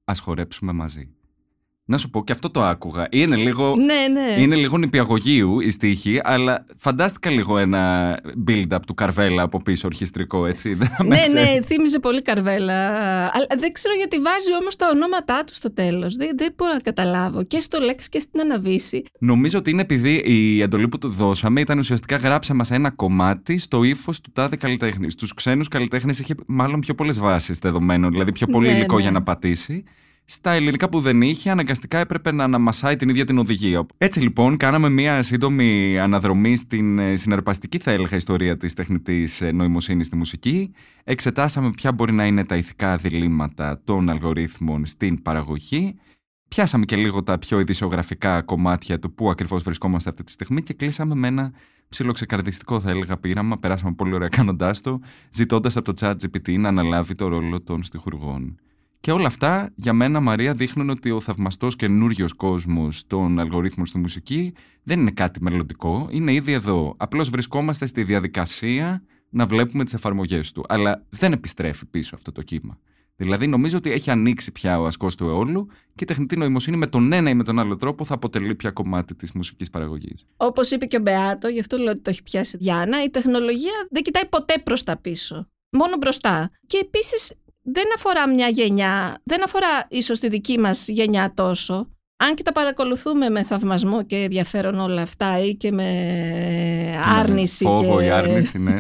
ας 0.04 0.20
χορέψουμε 0.20 0.72
μαζί. 0.72 1.16
Να 1.92 1.98
σου 1.98 2.10
πω 2.10 2.24
και 2.24 2.32
αυτό 2.32 2.50
το 2.50 2.64
άκουγα. 2.64 3.08
Είναι 3.12 3.36
λίγο, 3.36 3.76
Ναι, 3.76 4.22
ναι. 4.22 4.42
είναι 4.42 4.56
λίγο 4.56 4.78
νηπιαγωγείου 4.78 5.60
η 5.60 5.70
στίχη, 5.70 6.20
αλλά 6.24 6.66
φαντάστηκα 6.78 7.30
λίγο 7.30 7.58
ένα 7.58 8.16
build-up 8.48 8.80
του 8.88 8.94
Καρβέλα 8.94 9.42
από 9.42 9.62
πίσω 9.62 9.88
ορχιστρικό, 9.88 10.46
έτσι. 10.46 10.74
Δεν 10.74 10.88
θα 10.88 11.04
με 11.04 11.16
Ναι, 11.16 11.22
ξέρει. 11.22 11.54
ναι, 11.54 11.62
θύμιζε 11.62 12.00
πολύ 12.00 12.22
καρβέλα. 12.22 12.74
Αλλά 13.34 13.46
δεν 13.60 13.72
ξέρω 13.72 13.96
γιατί 13.96 14.20
βάζει 14.20 14.54
όμως 14.62 14.76
τα 14.76 14.90
ονόματά 14.94 15.44
του 15.44 15.54
στο 15.54 15.74
τέλος. 15.74 16.16
Δεν, 16.16 16.30
δεν 16.38 16.54
μπορώ 16.58 16.74
να 16.74 16.80
καταλάβω. 16.80 17.44
Και 17.44 17.60
στο 17.60 17.80
λέξη 17.80 18.10
και 18.10 18.20
στην 18.20 18.40
αναβίση. 18.40 19.04
Νομίζω 19.20 19.58
ότι 19.58 19.70
είναι 19.70 19.82
επειδή 19.82 20.14
η 20.26 20.62
εντολή 20.62 20.88
που 20.88 20.98
του 20.98 21.08
δώσαμε 21.10 21.62
ήταν 21.62 21.78
ουσιαστικά 21.80 22.16
γράψε 22.16 22.54
μας 22.54 22.72
ένα 22.72 22.90
κομμάτι 22.92 23.58
στο 23.58 23.84
ύφος 23.84 24.22
του 24.22 24.32
τάδε 24.34 24.56
καλλιτέχνης. 24.56 25.14
Στου 25.14 25.28
ξένους 25.36 25.68
καλλιτέχνες 25.68 26.20
είχε 26.20 26.34
μάλλον 26.48 26.80
πιο 26.80 26.94
πολλές 26.96 27.20
βάσεις 27.20 27.60
δεδομένων, 27.60 28.12
δηλαδή 28.12 28.32
πιο 28.32 28.48
πολύ 28.48 28.68
Ναι, 28.70 28.76
υλικό 28.76 28.96
ναι. 28.96 29.02
για 29.02 29.12
να 29.12 29.24
πατήσει. 29.24 29.84
Στα 30.26 30.52
ελληνικά 30.52 30.90
που 30.90 31.00
δεν 31.00 31.22
είχε, 31.22 31.50
αναγκαστικά 31.50 31.98
έπρεπε 31.98 32.32
να 32.32 32.44
αναμασάει 32.44 32.96
την 32.96 33.10
ίδια 33.10 33.26
την 33.26 33.38
οδηγία. 33.38 33.86
Έτσι 33.98 34.20
λοιπόν, 34.20 34.58
κάναμε 34.58 34.90
μία 34.90 35.24
σύντομη 35.24 36.00
αναδρομή 36.00 36.56
στην 36.56 37.00
ε, 37.00 37.16
συναρπαστική, 37.16 37.78
θα 37.78 37.92
έλεγα, 37.92 38.16
ιστορία 38.16 38.58
της 38.58 38.74
τεχνητής 38.74 39.42
νοημοσύνης 39.54 40.06
στη 40.06 40.16
μουσική. 40.16 40.72
Εξετάσαμε 41.04 41.72
ποια 41.72 41.92
μπορεί 41.92 42.14
να 42.14 42.26
είναι 42.26 42.46
τα 42.46 42.56
ηθικά 42.58 42.98
διλήμματα 42.98 43.82
των 43.84 44.10
αλγορίθμων 44.10 44.86
στην 44.86 45.22
παραγωγή. 45.22 45.96
Πιάσαμε 46.48 46.86
και 46.86 46.96
λίγο 46.96 47.24
τα 47.24 47.40
πιο 47.40 47.60
ειδησιογραφικά 47.60 48.42
κομμάτια 48.42 49.00
του 49.00 49.14
πού 49.14 49.30
ακριβώς 49.30 49.64
βρισκόμαστε 49.64 50.10
αυτή 50.10 50.24
τη 50.24 50.32
στιγμή 50.32 50.62
και 50.62 50.74
κλείσαμε 50.74 51.16
με 51.16 51.28
ένα 51.28 51.54
ψιλοξεκαρδιστικό, 51.90 52.80
θα 52.80 52.90
έλεγα, 52.90 53.18
πείραμα. 53.18 53.58
Περάσαμε 53.58 53.94
πολύ 53.94 54.14
ωραία 54.14 54.28
κάνοντάς 54.28 54.82
το, 54.82 55.00
ζητώντας 55.30 55.78
από 55.78 55.94
το 55.94 56.08
chat 56.08 56.16
GPT 56.22 56.60
να 56.60 56.68
αναλάβει 56.68 57.16
το 57.16 57.28
ρόλο 57.28 57.62
των 57.62 57.84
στιχουργών. 57.84 58.60
Και 59.02 59.12
όλα 59.12 59.28
αυτά 59.28 59.72
για 59.76 59.94
μένα, 59.94 60.20
Μαρία, 60.20 60.54
δείχνουν 60.54 60.90
ότι 60.90 61.12
ο 61.12 61.20
θαυμαστός 61.20 61.76
καινούριος 61.76 62.34
κόσμος 62.34 63.08
των 63.08 63.40
αλγορίθμων 63.40 63.86
στη 63.86 63.98
μουσική 63.98 64.54
δεν 64.84 65.00
είναι 65.00 65.12
κάτι 65.12 65.42
μελλοντικό, 65.42 66.08
είναι 66.12 66.34
ήδη 66.34 66.52
εδώ. 66.52 66.94
Απλώς 66.98 67.30
βρισκόμαστε 67.30 67.86
στη 67.86 68.04
διαδικασία 68.04 69.04
να 69.30 69.46
βλέπουμε 69.46 69.84
τις 69.84 69.94
εφαρμογές 69.94 70.52
του. 70.52 70.66
Αλλά 70.68 71.06
δεν 71.10 71.32
επιστρέφει 71.32 71.86
πίσω 71.86 72.16
αυτό 72.16 72.32
το 72.32 72.42
κύμα. 72.42 72.78
Δηλαδή, 73.16 73.48
νομίζω 73.48 73.78
ότι 73.78 73.92
έχει 73.92 74.12
ανοίξει 74.12 74.52
πια 74.52 74.80
ο 74.80 74.86
ασκός 74.86 75.16
του 75.16 75.26
αιώλου 75.26 75.68
και 75.96 76.04
η 76.04 76.06
τεχνητή 76.06 76.38
νοημοσύνη 76.38 76.78
με 76.78 76.88
τον 76.88 77.14
ένα 77.14 77.30
ή 77.30 77.34
με 77.34 77.44
τον 77.44 77.60
άλλο 77.60 77.76
τρόπο 77.76 78.04
θα 78.04 78.14
αποτελεί 78.14 78.56
πια 78.56 78.72
κομμάτι 78.72 79.16
της 79.16 79.32
μουσικής 79.32 79.70
παραγωγής. 79.70 80.26
Όπως 80.38 80.72
είπε 80.72 80.86
και 80.86 80.98
ο 80.98 81.00
Μπεάτο, 81.00 81.48
γι' 81.48 81.60
αυτό 81.60 81.78
λέω 81.78 81.92
ότι 81.92 82.02
το 82.02 82.10
έχει 82.10 82.24
πιάσει 82.24 82.56
η 82.56 82.60
Διάννα, 82.64 83.04
η 83.04 83.10
τεχνολογία 83.10 83.88
δεν 83.90 84.04
κοιτάει 84.04 84.28
ποτέ 84.28 84.62
προς 84.64 84.84
τα 84.84 84.98
πίσω. 84.98 85.48
Μόνο 85.70 85.98
μπροστά. 85.98 86.52
Και 86.68 86.78
επίσης 86.78 87.34
δεν 87.62 87.86
αφορά 87.96 88.30
μια 88.30 88.48
γενιά, 88.48 89.22
δεν 89.24 89.44
αφορά 89.44 89.86
ίσως 89.90 90.20
τη 90.20 90.30
δική 90.30 90.60
μας 90.60 90.88
γενιά 90.88 91.34
τόσο, 91.34 91.90
αν 92.24 92.36
και 92.36 92.44
τα 92.44 92.52
παρακολουθούμε 92.52 93.30
με 93.30 93.44
θαυμασμό 93.44 94.04
και 94.04 94.16
ενδιαφέρον 94.16 94.80
όλα 94.80 95.02
αυτά 95.02 95.44
ή 95.46 95.54
και 95.56 95.72
με 95.72 95.90
άρνηση. 97.18 97.64
Φόβο 97.64 98.00
και... 98.00 98.06
ή 98.06 98.10
άρνηση, 98.10 98.60
ναι. 98.62 98.78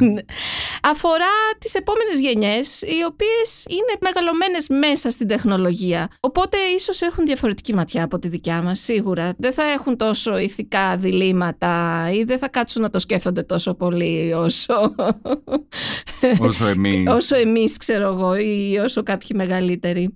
Αφορά 0.83 1.33
τις 1.57 1.73
επόμενες 1.73 2.19
γενιές, 2.19 2.81
οι 2.81 3.03
οποίες 3.07 3.65
είναι 3.69 3.97
μεγαλωμένες 3.99 4.67
μέσα 4.69 5.11
στην 5.11 5.27
τεχνολογία. 5.27 6.07
Οπότε 6.19 6.57
ίσως 6.75 7.01
έχουν 7.01 7.25
διαφορετική 7.25 7.73
ματιά 7.73 8.03
από 8.03 8.19
τη 8.19 8.27
δικιά 8.27 8.61
μας, 8.61 8.79
σίγουρα. 8.79 9.33
Δεν 9.37 9.53
θα 9.53 9.63
έχουν 9.63 9.97
τόσο 9.97 10.37
ηθικά 10.37 10.97
διλήμματα 10.97 12.05
ή 12.13 12.23
δεν 12.23 12.37
θα 12.37 12.49
κάτσουν 12.49 12.81
να 12.81 12.89
το 12.89 12.99
σκέφτονται 12.99 13.43
τόσο 13.43 13.73
πολύ 13.73 14.33
όσο... 14.33 14.95
Όσο 16.39 16.67
εμείς. 16.67 17.09
όσο 17.17 17.35
εμείς, 17.35 17.77
ξέρω 17.77 18.07
εγώ, 18.07 18.35
ή 18.35 18.77
όσο 18.83 19.03
κάποιοι 19.03 19.29
μεγαλύτεροι. 19.33 20.13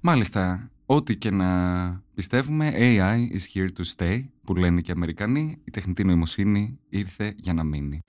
Μάλιστα, 0.00 0.70
ό,τι 0.90 1.16
και 1.16 1.30
να 1.30 2.02
πιστεύουμε, 2.14 2.72
AI 2.76 3.36
is 3.36 3.54
here 3.54 3.68
to 3.78 3.82
stay, 3.96 4.24
που 4.44 4.54
λένε 4.54 4.80
και 4.80 4.90
οι 4.90 4.94
Αμερικανοί, 4.96 5.58
η 5.64 5.70
τεχνητή 5.70 6.04
νοημοσύνη 6.04 6.78
ήρθε 6.88 7.34
για 7.36 7.52
να 7.52 7.64
μείνει. 7.64 8.00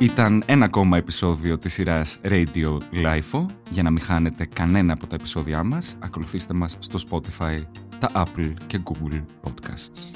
Ήταν 0.00 0.42
ένα 0.46 0.64
ακόμα 0.64 0.96
επεισόδιο 0.96 1.58
της 1.58 1.72
σειράς 1.72 2.20
Radio 2.22 2.78
LIFO. 2.92 3.46
Για 3.70 3.82
να 3.82 3.90
μην 3.90 4.00
χάνετε 4.00 4.44
κανένα 4.44 4.92
από 4.92 5.06
τα 5.06 5.14
επεισόδια 5.14 5.62
μας, 5.62 5.96
ακολουθήστε 5.98 6.54
μας 6.54 6.76
στο 6.78 6.98
Spotify, 7.10 7.58
τα 7.98 8.10
Apple 8.14 8.52
και 8.66 8.80
Google 8.84 9.22
Podcasts. 9.42 10.15